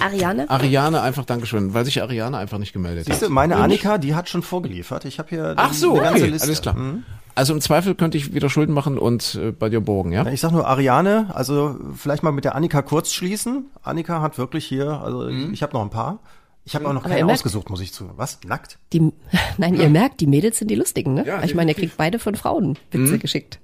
[0.00, 0.48] Ariane?
[0.50, 3.28] Ariane einfach, Dankeschön, weil sich Ariane einfach nicht gemeldet Siehst hat.
[3.28, 5.04] du, meine Annika, die hat schon vorgeliefert.
[5.04, 6.46] Ich habe hier Ach so, eine ganze okay, Liste.
[6.48, 6.74] alles klar.
[6.76, 7.02] Mhm.
[7.34, 10.26] Also im Zweifel könnte ich wieder Schulden machen und äh, bei dir borgen, ja?
[10.28, 13.66] Ich sag nur Ariane, also vielleicht mal mit der Annika kurz schließen.
[13.82, 15.46] Annika hat wirklich hier, also Mhm.
[15.48, 16.20] ich, ich habe noch ein paar.
[16.64, 18.10] Ich habe auch noch keinen merkt- ausgesucht, muss ich zu.
[18.16, 18.40] Was?
[18.46, 18.78] Nackt?
[18.92, 19.12] Die,
[19.58, 21.24] nein, ihr merkt, die Mädels sind die Lustigen, ne?
[21.26, 23.60] Ja, ich meine, ihr kriegt beide von Frauen Witze geschickt.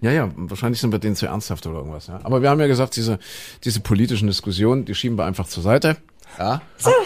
[0.00, 2.20] Ja, ja, wahrscheinlich sind wir denen zu ernsthaft oder irgendwas, ja.
[2.22, 3.18] Aber wir haben ja gesagt, diese,
[3.64, 5.96] diese politischen Diskussionen, die schieben wir einfach zur Seite.
[6.38, 6.60] Ja.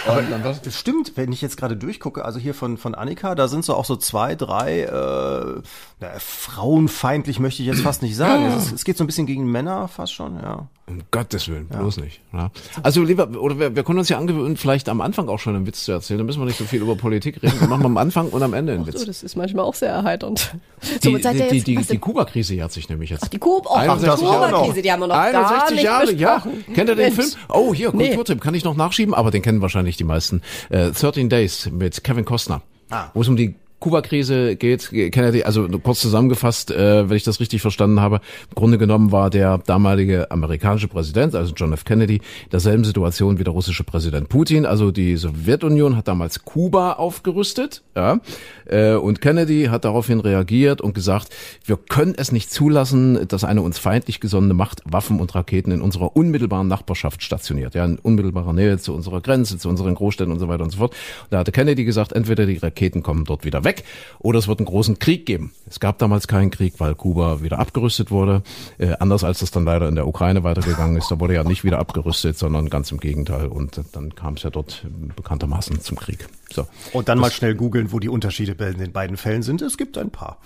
[0.06, 0.62] Aber dann was?
[0.62, 3.74] Das stimmt, wenn ich jetzt gerade durchgucke, also hier von, von Annika, da sind so
[3.74, 5.60] auch so zwei, drei, äh,
[6.00, 8.46] na, frauenfeindlich möchte ich jetzt fast nicht sagen.
[8.46, 10.66] Es, ist, es geht so ein bisschen gegen Männer fast schon, ja.
[10.86, 12.22] Um Gottes Willen, bloß nicht.
[12.32, 12.50] Ja.
[12.82, 15.66] Also lieber, oder wir, wir können uns ja angewöhnen, vielleicht am Anfang auch schon einen
[15.66, 16.16] Witz zu erzählen.
[16.16, 17.60] Dann müssen wir nicht so viel über Politik reden.
[17.60, 19.04] Wir machen am Anfang und am Ende einen So, Witz.
[19.04, 20.54] das ist manchmal auch sehr erheiternd.
[20.82, 22.00] Die, so, ihr die, jetzt, die, die denn?
[22.00, 23.30] Kuba-Krise jährt sich nämlich jetzt.
[23.32, 24.58] die Kuba, oh, ach, die 61 Jahre noch.
[24.60, 26.34] Kuba-Krise, die haben wir noch gar 61 nicht Jahre, ja.
[26.36, 26.64] besprochen.
[26.74, 27.14] Kennt ihr den Mensch.
[27.16, 27.42] Film?
[27.50, 28.06] Oh, hier, Nee.
[28.08, 30.42] Kulturtipp, kann ich noch nachschieben, aber den kennen wahrscheinlich die meisten.
[30.70, 32.62] Äh, 13 Days mit Kevin Costner.
[32.90, 33.08] Ah.
[33.14, 37.62] Wo es um die Kuba-Krise geht, Kennedy, also kurz zusammengefasst, äh, wenn ich das richtig
[37.62, 38.16] verstanden habe,
[38.48, 41.84] im Grunde genommen war der damalige amerikanische Präsident, also John F.
[41.84, 42.20] Kennedy,
[42.50, 44.66] derselben Situation wie der russische Präsident Putin.
[44.66, 48.20] Also die Sowjetunion hat damals Kuba aufgerüstet, ja,
[48.66, 51.28] äh, und Kennedy hat daraufhin reagiert und gesagt,
[51.64, 55.82] wir können es nicht zulassen, dass eine uns feindlich gesonnene Macht Waffen und Raketen in
[55.82, 60.40] unserer unmittelbaren Nachbarschaft stationiert, ja, in unmittelbarer Nähe zu unserer Grenze, zu unseren Großstädten und
[60.40, 60.96] so weiter und so fort.
[61.30, 63.84] Da hatte Kennedy gesagt, entweder die Raketen kommen dort wieder weg, weg
[64.18, 65.52] oder es wird einen großen Krieg geben.
[65.68, 68.42] Es gab damals keinen Krieg, weil Kuba wieder abgerüstet wurde.
[68.78, 71.10] Äh, anders als das dann leider in der Ukraine weitergegangen ist.
[71.10, 73.46] Da wurde ja nicht wieder abgerüstet, sondern ganz im Gegenteil.
[73.46, 74.84] Und dann kam es ja dort
[75.16, 76.26] bekanntermaßen zum Krieg.
[76.50, 76.66] So.
[76.92, 79.62] Und dann das, mal schnell googeln, wo die Unterschiede in den beiden Fällen sind.
[79.62, 80.38] Es gibt ein paar.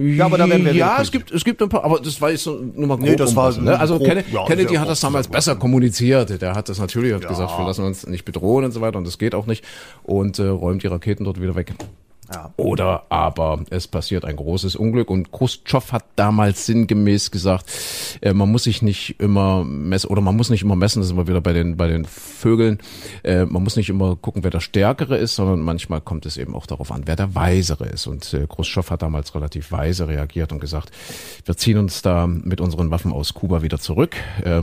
[0.00, 2.30] Ja, aber da werden wir Ja, es gibt, es gibt ein paar, aber das war
[2.30, 3.78] jetzt nur mal grob nee, das war, ne?
[3.80, 6.40] Also grob, Kennedy, ja, Kennedy hat das damals besser kommuniziert.
[6.40, 7.28] Der hat das natürlich hat ja.
[7.28, 9.64] gesagt, wir lassen uns nicht bedrohen und so weiter und das geht auch nicht
[10.04, 11.74] und äh, räumt die Raketen dort wieder weg.
[12.32, 12.52] Ja.
[12.56, 17.64] Oder aber es passiert ein großes Unglück und Khrushchev hat damals sinngemäß gesagt,
[18.20, 21.12] äh, man muss sich nicht immer messen oder man muss nicht immer messen, das ist
[21.12, 22.78] immer wieder bei den bei den Vögeln,
[23.24, 26.54] äh, man muss nicht immer gucken, wer der Stärkere ist, sondern manchmal kommt es eben
[26.54, 28.06] auch darauf an, wer der Weisere ist.
[28.06, 30.90] Und äh, Khrushchev hat damals relativ weise reagiert und gesagt,
[31.46, 34.62] wir ziehen uns da mit unseren Waffen aus Kuba wieder zurück, äh,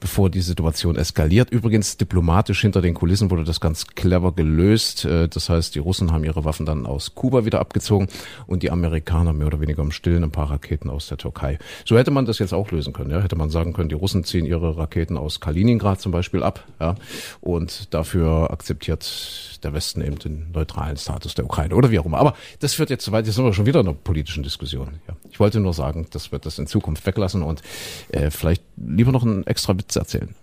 [0.00, 1.50] bevor die Situation eskaliert.
[1.50, 5.06] Übrigens diplomatisch hinter den Kulissen wurde das ganz clever gelöst.
[5.06, 8.08] Äh, das heißt, die Russen haben ihre Waffen dann aus Kuba wieder abgezogen
[8.46, 11.58] und die Amerikaner mehr oder weniger im Stillen ein paar Raketen aus der Türkei.
[11.84, 13.10] So hätte man das jetzt auch lösen können.
[13.10, 13.20] Ja?
[13.20, 16.94] Hätte man sagen können, die Russen ziehen ihre Raketen aus Kaliningrad zum Beispiel ab ja?
[17.40, 22.18] und dafür akzeptiert der Westen eben den neutralen Status der Ukraine oder wie auch immer.
[22.18, 25.00] Aber das führt jetzt zu weit, jetzt sind wir schon wieder in einer politischen Diskussion.
[25.08, 25.16] Ja.
[25.30, 27.62] Ich wollte nur sagen, dass wir das in Zukunft weglassen und
[28.10, 30.34] äh, vielleicht lieber noch einen extra Witz erzählen.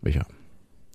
[0.00, 0.26] Welcher?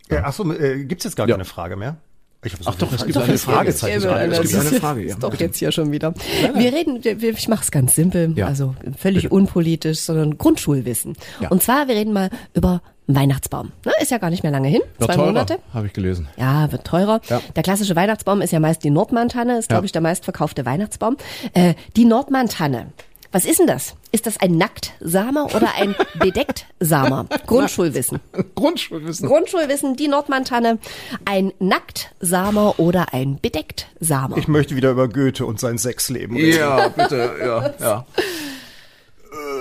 [0.10, 0.24] Ja.
[0.26, 1.36] Achso, äh, gibt's jetzt gar ja.
[1.36, 1.98] keine Frage mehr?
[2.46, 3.98] Ich Ach doch, es gibt doch, eine Fragezeichen.
[3.98, 5.10] Es gibt eine Frage, ja.
[5.10, 6.14] Ist doch jetzt hier schon wieder.
[6.56, 8.48] Wir reden, ich mache es ganz simpel, ja.
[8.48, 9.36] also völlig Bitte.
[9.36, 11.16] unpolitisch, sondern Grundschulwissen.
[11.40, 11.50] Ja.
[11.50, 13.72] Und zwar, wir reden mal über Weihnachtsbaum.
[13.86, 14.82] Ne, ist ja gar nicht mehr lange hin.
[14.98, 15.60] Wird zwei teurer, Monate.
[15.74, 16.28] Habe ich gelesen.
[16.38, 17.22] Ja, wird teurer.
[17.30, 17.42] Ja.
[17.56, 21.18] Der klassische Weihnachtsbaum ist ja meist die Nordmantanne, ist, glaube ich, der meistverkaufte Weihnachtsbaum.
[21.54, 22.88] Äh, die Nordmantanne
[23.34, 23.96] was ist denn das?
[24.12, 27.26] Ist das ein Nacktsamer oder ein Bedecktsamer?
[27.48, 28.20] Grundschulwissen.
[28.56, 29.28] Grundschulwissen.
[29.28, 30.78] Grundschulwissen, die Nordmantanne.
[31.26, 34.38] Ein Nacktsamer oder ein Bedecktsamer?
[34.38, 36.60] Ich möchte wieder über Goethe und sein Sexleben reden.
[36.60, 38.06] Ja, bitte, ja, ja.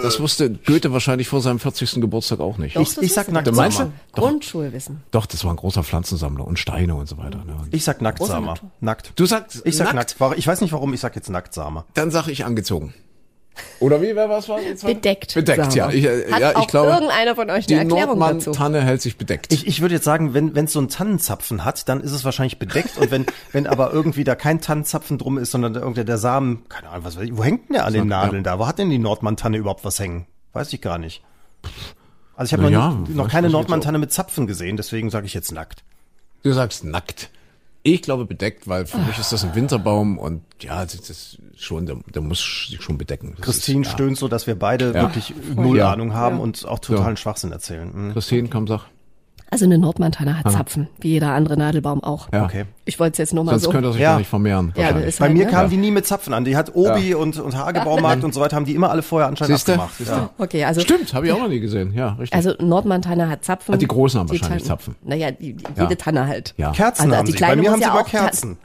[0.02, 2.00] Das wusste Goethe wahrscheinlich vor seinem 40.
[2.00, 2.76] Geburtstag auch nicht.
[2.76, 3.92] Doch, ich, ich sag Nacktsamer.
[4.12, 5.02] Grundschulwissen.
[5.12, 7.38] Doch, das war ein großer Pflanzensammler und Steine und so weiter.
[7.44, 7.56] Ne?
[7.70, 8.54] Ich sag Nacktsamer.
[8.80, 9.12] Nackt.
[9.14, 10.20] Du sagst Ich sag nackt.
[10.20, 10.38] nackt.
[10.38, 11.84] Ich weiß nicht warum, ich sag jetzt Nacktsamer.
[11.94, 12.92] Dann sag ich angezogen.
[13.80, 14.84] Oder wie, wer was war jetzt?
[14.86, 15.34] Bedeckt.
[15.34, 15.90] Bedeckt, ja.
[15.90, 18.52] Ich, äh, Hat ja, ich auch glaube, irgendeiner von euch eine Erklärung dazu?
[18.52, 19.52] Tanne hält sich bedeckt.
[19.52, 22.58] Ich, ich würde jetzt sagen, wenn es so einen Tannenzapfen hat, dann ist es wahrscheinlich
[22.58, 22.96] bedeckt.
[22.98, 26.90] und wenn, wenn aber irgendwie da kein Tannenzapfen drum ist, sondern irgendwer der Samen, keine
[26.90, 28.52] Ahnung, was weiß ich, wo hängt denn der an den Nadeln ja.
[28.52, 28.58] da?
[28.58, 30.26] Wo hat denn die Nordmann-Tanne überhaupt was hängen?
[30.52, 31.22] Weiß ich gar nicht.
[32.36, 35.52] Also ich habe noch, ja, noch keine Nordmann-Tanne mit Zapfen gesehen, deswegen sage ich jetzt
[35.52, 35.84] nackt.
[36.42, 37.30] Du sagst nackt.
[37.84, 41.86] Ich glaube bedeckt, weil für mich ist das ein Winterbaum und ja, das ist schon,
[41.86, 43.34] der, der muss sich schon bedecken.
[43.36, 45.02] Das Christine ist, stöhnt so, dass wir beide ja.
[45.02, 45.92] wirklich null ja.
[45.92, 46.42] Ahnung haben ja.
[46.42, 47.90] und auch totalen Schwachsinn erzählen.
[47.92, 48.12] Mhm.
[48.12, 48.86] Christine, komm, sag.
[49.52, 52.28] Also eine Nordmantanne hat Zapfen, wie jeder andere Nadelbaum auch.
[52.32, 52.46] Ja.
[52.46, 52.64] Okay.
[52.86, 53.70] Ich wollte es jetzt nur mal Sonst so.
[53.70, 54.12] könnte er sich ja.
[54.12, 54.72] gar nicht vermehren.
[54.78, 55.50] Ja, ist Bei halt, mir ne?
[55.50, 56.46] kamen die nie mit Zapfen an.
[56.46, 57.18] Die hat Obi ja.
[57.18, 59.74] und, und Hagebaumarkt und so weiter, haben die immer alle vorher anscheinend Siehste?
[59.74, 60.00] abgemacht.
[60.06, 60.30] Ja.
[60.38, 60.80] Okay, also.
[60.80, 61.92] Stimmt, habe ich auch noch nie gesehen.
[61.92, 62.32] Ja, richtig.
[62.32, 63.74] Also Nordmantanne hat Zapfen.
[63.74, 64.96] Ah, die großen haben wahrscheinlich Zapfen.
[65.04, 66.54] Naja, die, die, jede Tanne halt.
[66.56, 66.70] Ja.
[66.70, 67.38] Kerzen also, haben die sie.
[67.38, 68.56] Bei mir haben sie immer Kerzen.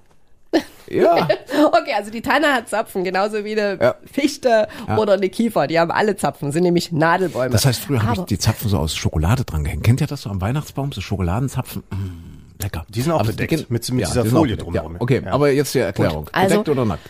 [0.89, 1.27] Ja.
[1.67, 3.95] okay, also die Tanne hat Zapfen, genauso wie eine ja.
[4.11, 4.97] Fichte ja.
[4.97, 5.67] oder eine Kiefer.
[5.67, 7.51] Die haben alle Zapfen, sind nämlich Nadelbäume.
[7.51, 9.83] Das heißt, früher habe ich die Zapfen so aus Schokolade dran gehängt.
[9.83, 11.83] Kennt ihr das so am Weihnachtsbaum, so Schokoladenzapfen?
[11.89, 12.85] Mmh, lecker.
[12.89, 14.95] Die sind auch aber bedeckt, die, mit, mit ja, dieser Folie drumherum.
[14.99, 16.29] Okay, aber jetzt die Erklärung.
[16.31, 17.09] Also, bedeckt oder nackt?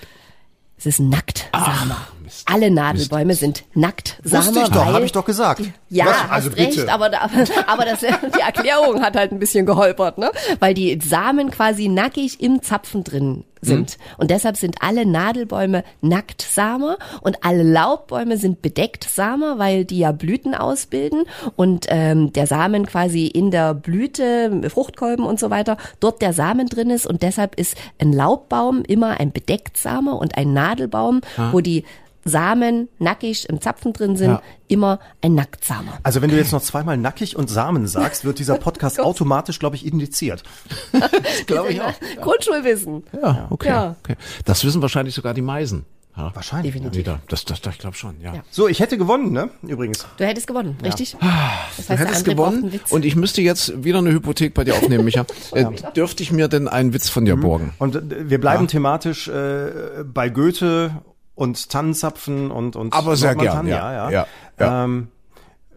[0.77, 2.11] Es ist nackt, Ach,
[2.45, 3.39] Alle Nadelbäume Mist.
[3.39, 4.19] sind nackt.
[4.23, 5.61] Wusste ich doch, habe ich doch gesagt.
[5.89, 6.15] Ja, Was?
[6.15, 6.77] also hast bitte.
[6.81, 7.29] recht, aber, da,
[7.67, 10.31] aber das, die Erklärung hat halt ein bisschen geholpert, ne?
[10.59, 13.97] Weil die Samen quasi nackig im Zapfen drin sind.
[13.97, 14.15] Mhm.
[14.17, 20.55] Und deshalb sind alle Nadelbäume Nacktsamer und alle Laubbäume sind Bedecktsamer, weil die ja Blüten
[20.55, 21.23] ausbilden
[21.55, 26.67] und ähm, der Samen quasi in der Blüte, Fruchtkolben und so weiter, dort der Samen
[26.67, 31.49] drin ist und deshalb ist ein Laubbaum immer ein Bedecktsamer und ein Nadelbaum, ah.
[31.51, 31.83] wo die
[32.27, 34.41] Samen nackig im Zapfen drin sind, ja.
[34.67, 35.99] immer ein Nacktsamer.
[36.03, 39.75] Also wenn du jetzt noch zweimal nackig und Samen sagst, wird dieser Podcast automatisch, glaube
[39.75, 40.43] ich, indiziert.
[41.47, 41.93] glaube ich auch.
[42.21, 43.03] Grundschulwissen.
[43.21, 43.95] Ja, okay, ja.
[44.03, 44.15] okay.
[44.45, 45.85] Das wissen wahrscheinlich sogar die Meisen.
[46.17, 46.31] Ja.
[46.33, 46.73] Wahrscheinlich.
[46.73, 46.99] Definitiv.
[46.99, 47.19] Wieder.
[47.29, 48.33] Das, das, das ich glaube schon, ja.
[48.33, 48.43] Ja.
[48.49, 49.51] So, ich hätte gewonnen, ne?
[49.61, 50.07] Übrigens.
[50.17, 51.15] Du hättest gewonnen, richtig?
[51.19, 55.05] Das Du heißt, hättest gewonnen und ich müsste jetzt wieder eine Hypothek bei dir aufnehmen,
[55.05, 55.25] Micha.
[55.53, 55.65] Äh,
[55.95, 57.73] dürfte ich mir denn einen Witz von dir borgen?
[57.79, 61.01] Und äh, wir bleiben thematisch äh, bei Goethe
[61.37, 64.27] und Tannenzapfen und und Aber sehr gern, Tannen, ja, ja, ja,
[64.59, 64.83] ja.
[64.83, 65.07] Ähm,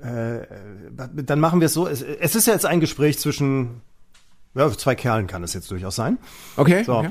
[0.02, 0.46] äh,
[1.22, 1.86] dann machen wir es so.
[1.86, 3.82] Es, es ist ja jetzt ein Gespräch zwischen
[4.54, 6.18] ja, zwei Kerlen kann es jetzt durchaus sein.
[6.56, 6.82] Okay.
[6.82, 6.96] So.
[6.96, 7.10] okay.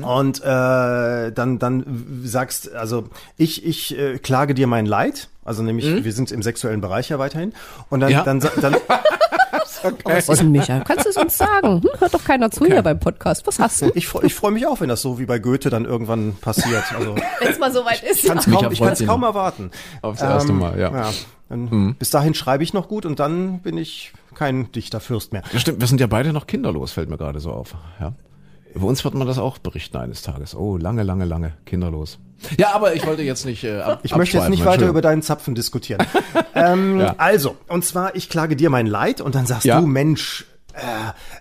[0.00, 6.02] Und äh, dann dann sagst also ich ich äh, klage dir mein Leid, also nämlich
[6.04, 7.52] wir sind im sexuellen Bereich ja weiterhin
[7.90, 8.14] und dann Mhm.
[8.14, 8.22] Ja.
[8.24, 8.52] dann sa-
[9.82, 10.80] dann Was ist denn, Micha?
[10.80, 11.82] Kannst du es uns sagen?
[11.82, 11.90] Hm?
[11.98, 13.46] Hört doch keiner zu hier beim Podcast.
[13.46, 13.90] Was hast du?
[13.94, 16.84] ich freu- ich freue mich auch, wenn das so wie bei Goethe dann irgendwann passiert.
[16.94, 18.24] Also Wenn es mal soweit ist.
[18.26, 19.28] kann's Micha kaum, ich kann es kaum noch.
[19.28, 19.70] erwarten.
[20.02, 20.90] Aufs erste Mal, ja.
[20.90, 21.68] Mhm.
[21.70, 25.42] Dann, Bis dahin schreibe ich noch gut und dann bin ich kein Dichterfürst mehr.
[25.52, 27.74] Ja, stimmt, wir sind ja beide noch kinderlos, fällt mir gerade so auf.
[28.00, 28.12] Ja.
[28.74, 30.54] Über uns wird man das auch berichten eines Tages.
[30.54, 32.18] Oh, lange, lange, lange kinderlos.
[32.58, 35.22] Ja, aber ich wollte jetzt nicht äh, ab, Ich möchte jetzt nicht weiter über deinen
[35.22, 36.04] Zapfen diskutieren.
[36.54, 37.14] ähm, Ja.
[37.18, 39.80] Also, und zwar, ich klage dir mein Leid und dann sagst Ja.
[39.80, 40.80] du, Mensch, äh,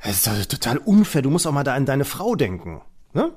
[0.04, 2.82] das ist doch total unfair, du musst auch mal da an deine Frau denken.
[3.14, 3.32] Ne?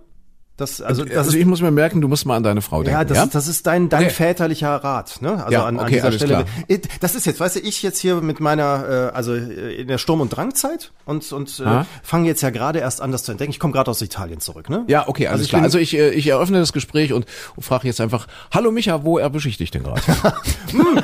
[0.56, 2.84] Das, also, das Also ist, ich muss mir merken, du musst mal an deine Frau
[2.84, 2.92] denken.
[3.00, 3.24] ja, das, ja?
[3.24, 4.12] Ist, das ist dein, dein Okay.
[4.12, 5.32] väterlicher Rat, ne?
[5.42, 6.44] Also Ja, an, an okay, dieser alles Stelle.
[6.44, 6.78] klar.
[7.00, 9.98] Das ist jetzt, weißt du, ich jetzt hier mit meiner, äh, also äh, in der
[9.98, 11.86] Sturm- und Drangzeit und, und äh, Ah.
[12.02, 13.50] fange jetzt ja gerade erst an, das zu entdecken.
[13.50, 14.84] Ich komme gerade aus Italien zurück, ne?
[14.88, 15.62] Ja, okay, alles Also ich klar.
[15.62, 17.26] Also ich, äh, ich eröffne das Gespräch und,
[17.56, 20.00] und frage jetzt einfach, hallo Micha, wo erwische ich dich denn gerade?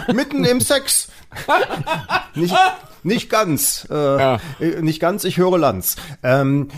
[0.15, 1.09] Mitten im Sex.
[2.35, 2.55] nicht,
[3.03, 3.87] nicht ganz.
[3.91, 4.39] Äh, Ja.
[4.81, 5.97] Nicht ganz, ich höre Lanz.
[6.23, 6.69] Ähm,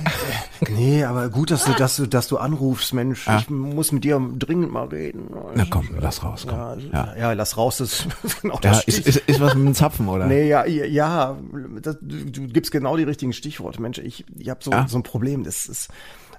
[0.60, 3.26] äh, nee, aber gut, dass du, dass du, dass du anrufst, Mensch.
[3.40, 5.28] Ich muss mit dir dringend mal reden.
[5.54, 6.58] Na komm, lass raus, komm.
[6.58, 7.32] Ja, Ja, ja.
[7.32, 10.26] lass raus, das ist genau ja das ist, ist, ist was mit dem Zapfen, oder?
[10.26, 11.36] Nee, ja, ja, ja
[11.80, 13.80] das, du, du gibst genau die richtigen Stichworte.
[13.80, 14.86] Mensch, ich, ich habe so, Ja.
[14.88, 15.44] so ein Problem.
[15.44, 15.88] Das ist,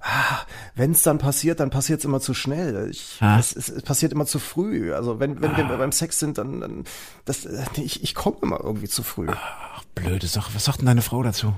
[0.01, 0.39] ah,
[0.75, 2.89] wenn es dann passiert, dann passiert es immer zu schnell.
[2.91, 3.39] Ich, Ah.
[3.39, 4.93] es, es, es passiert immer zu früh.
[4.93, 6.83] Also wenn, wenn wir beim Sex sind, dann, dann
[7.25, 9.27] das, äh, ich, ich komme immer irgendwie zu früh.
[9.29, 10.53] Ach, blöde Sache.
[10.53, 11.53] Was sagt denn deine Frau dazu?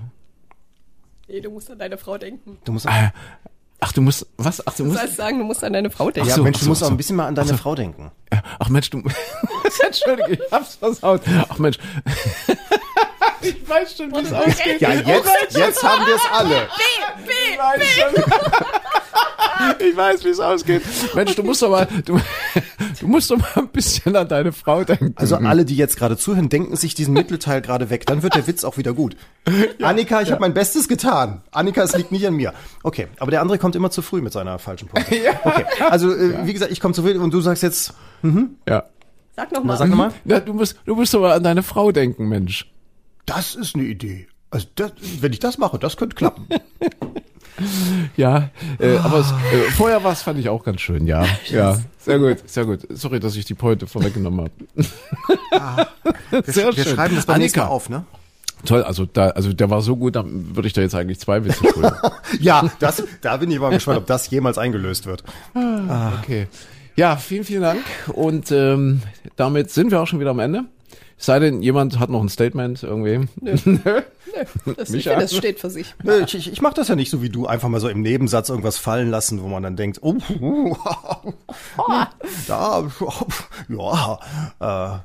[1.28, 2.59] Nee, du musst an deine Frau denken.
[2.66, 3.09] Du musst, Äh,
[3.80, 4.66] ach, du musst, was?
[4.68, 6.30] Ach, du Du musst, sollst sagen, du musst an deine Frau denken.
[6.30, 6.93] ja, so, Mensch, ach du so, musst ach auch so.
[6.93, 8.11] ein bisschen mal an deine Frau denken.
[8.59, 9.01] ach Mensch, du,
[9.86, 11.22] Entschuldige, ich hab's versaut.
[11.49, 11.78] Ach Mensch.
[13.45, 14.81] ich weiß schon, wie es ausgeht.
[14.81, 16.67] Ja, jetzt, jetzt haben wir es alle.
[17.23, 18.23] Ich weiß schon.
[19.79, 20.81] Ich weiß, wie es ausgeht.
[21.13, 22.19] Mensch, du musst doch mal, du,
[22.99, 25.13] du musst doch mal ein bisschen an deine Frau denken.
[25.15, 28.05] Also alle, die jetzt gerade zuhören, denken sich diesen Mittelteil gerade weg.
[28.05, 29.15] Dann wird der Witz auch wieder gut.
[29.81, 31.41] Annika, ich habe mein Bestes getan.
[31.51, 32.53] Annika, es liegt nicht an mir.
[32.83, 35.15] Okay, aber der andere kommt immer zu früh mit seiner falschen Punkte.
[35.45, 37.93] Okay, also äh, wie gesagt, ich komme zu früh und du sagst jetzt,
[38.67, 38.83] ja.
[39.35, 39.77] Sag noch na, mal.
[39.77, 40.11] sag nochmal.
[40.25, 42.71] ja, du musst, du musst doch mal an deine Frau denken, Mensch.
[43.26, 44.28] Das ist eine Idee.
[44.51, 46.47] Also das, wenn ich das mache, das könnte klappen.
[48.17, 48.49] Ja,
[48.80, 51.26] äh, aber es, äh, vorher war es, fand ich auch ganz schön, ja.
[51.45, 52.82] Ja, sehr gut, sehr gut.
[52.89, 54.51] Sorry, dass ich die Pointe vorweggenommen habe.
[56.51, 56.76] Sehr Ah.
[56.76, 56.95] Wir schön.
[56.95, 58.03] schreiben das beim nächsten Mal auf, ne?
[58.65, 61.45] Toll, also da, also der war so gut, da würde ich da jetzt eigentlich zwei
[61.45, 61.91] Witze schulden.
[62.41, 65.23] Ja, das, da bin ich mal gespannt, ob das jemals eingelöst wird.
[65.53, 66.47] Okay.
[66.97, 67.84] Ja, vielen, vielen Dank.
[68.07, 69.01] Und ähm,
[69.38, 70.65] damit sind wir auch schon wieder am Ende.
[71.18, 73.28] Es sei denn, jemand hat noch ein Statement irgendwie.
[74.78, 75.95] Das, ich finde, das steht für sich.
[76.03, 78.01] Nö, Ich, ich, ich mache das ja nicht so wie du, einfach mal so im
[78.01, 80.76] Nebensatz irgendwas fallen lassen, wo man dann denkt, oh, uh,
[82.47, 82.84] da,
[83.70, 84.20] ja,
[84.59, 84.99] äh, äh,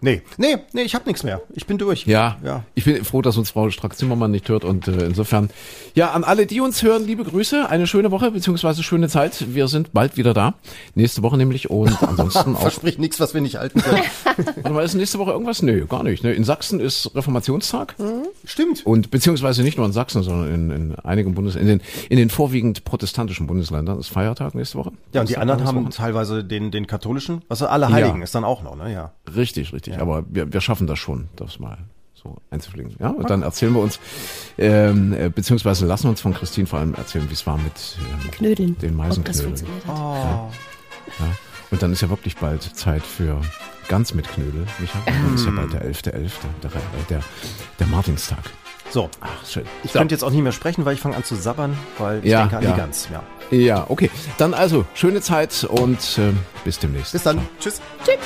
[0.00, 1.42] nee, nee, nee, ich hab nichts mehr.
[1.52, 2.06] Ich bin durch.
[2.06, 2.64] Ja, ja.
[2.74, 5.50] ich bin froh, dass uns Frau Strack-Zimmermann nicht hört und äh, insofern,
[5.94, 9.52] ja, an alle, die uns hören, liebe Grüße, eine schöne Woche beziehungsweise schöne Zeit.
[9.54, 10.54] Wir sind bald wieder da,
[10.94, 12.62] nächste Woche nämlich und ansonsten auch.
[12.62, 14.02] Versprich nichts, was wir nicht halten können.
[14.56, 15.62] Warte mal, ist nächste Woche irgendwas?
[15.62, 16.22] Nö, gar nicht.
[16.24, 16.32] Ne?
[16.32, 17.94] In Sachsen ist Reformationstag
[18.44, 18.84] Stimmt.
[18.86, 22.30] und beziehungsweise nicht nur in Sachsen, sondern in, in einigen Bundes, in den, in den
[22.30, 24.92] vorwiegend protestantischen Bundesländern ist Feiertag nächste Woche.
[25.12, 25.94] Ja, und die anderen nächste haben Woche.
[25.94, 28.24] teilweise den, den katholischen, also alle Heiligen Ja.
[28.24, 29.12] ist dann auch noch, ne, ja.
[29.34, 29.98] Richtig, richtig.
[29.98, 31.78] Aber wir, wir schaffen das schon, das mal
[32.14, 32.94] so einzufliegen.
[32.98, 33.98] Ja, und dann erzählen wir uns,
[34.58, 37.72] ähm, äh, beziehungsweise lassen uns von Christine vor allem erzählen, wie es war mit
[38.24, 38.76] ähm, Knödeln.
[38.78, 39.44] den Ob das Meisenknödeln.
[39.56, 39.94] funktioniert hat.
[39.96, 40.50] Ja.
[41.70, 43.40] Und dann ist ja wirklich bald Zeit für
[43.90, 44.98] ganz mit Knödel, Micha.
[45.04, 46.30] Dann ist ja bald der 11.11.,
[46.62, 46.80] der, der,
[47.10, 47.20] der,
[47.80, 48.38] der Martinstag.
[48.90, 49.64] So, Ach, schön.
[49.84, 49.98] ich So.
[49.98, 52.40] könnte jetzt auch nicht mehr sprechen, weil ich fange an zu sabbern, weil ich Ja,
[52.42, 52.70] denke an ja.
[52.72, 53.22] die Gans, ja.
[53.56, 54.10] Ja, okay.
[54.38, 56.32] Dann also, schöne Zeit und äh,
[56.64, 57.12] bis demnächst.
[57.12, 57.38] Bis dann.
[57.60, 57.80] Tschüss.
[58.04, 58.16] Tschüss.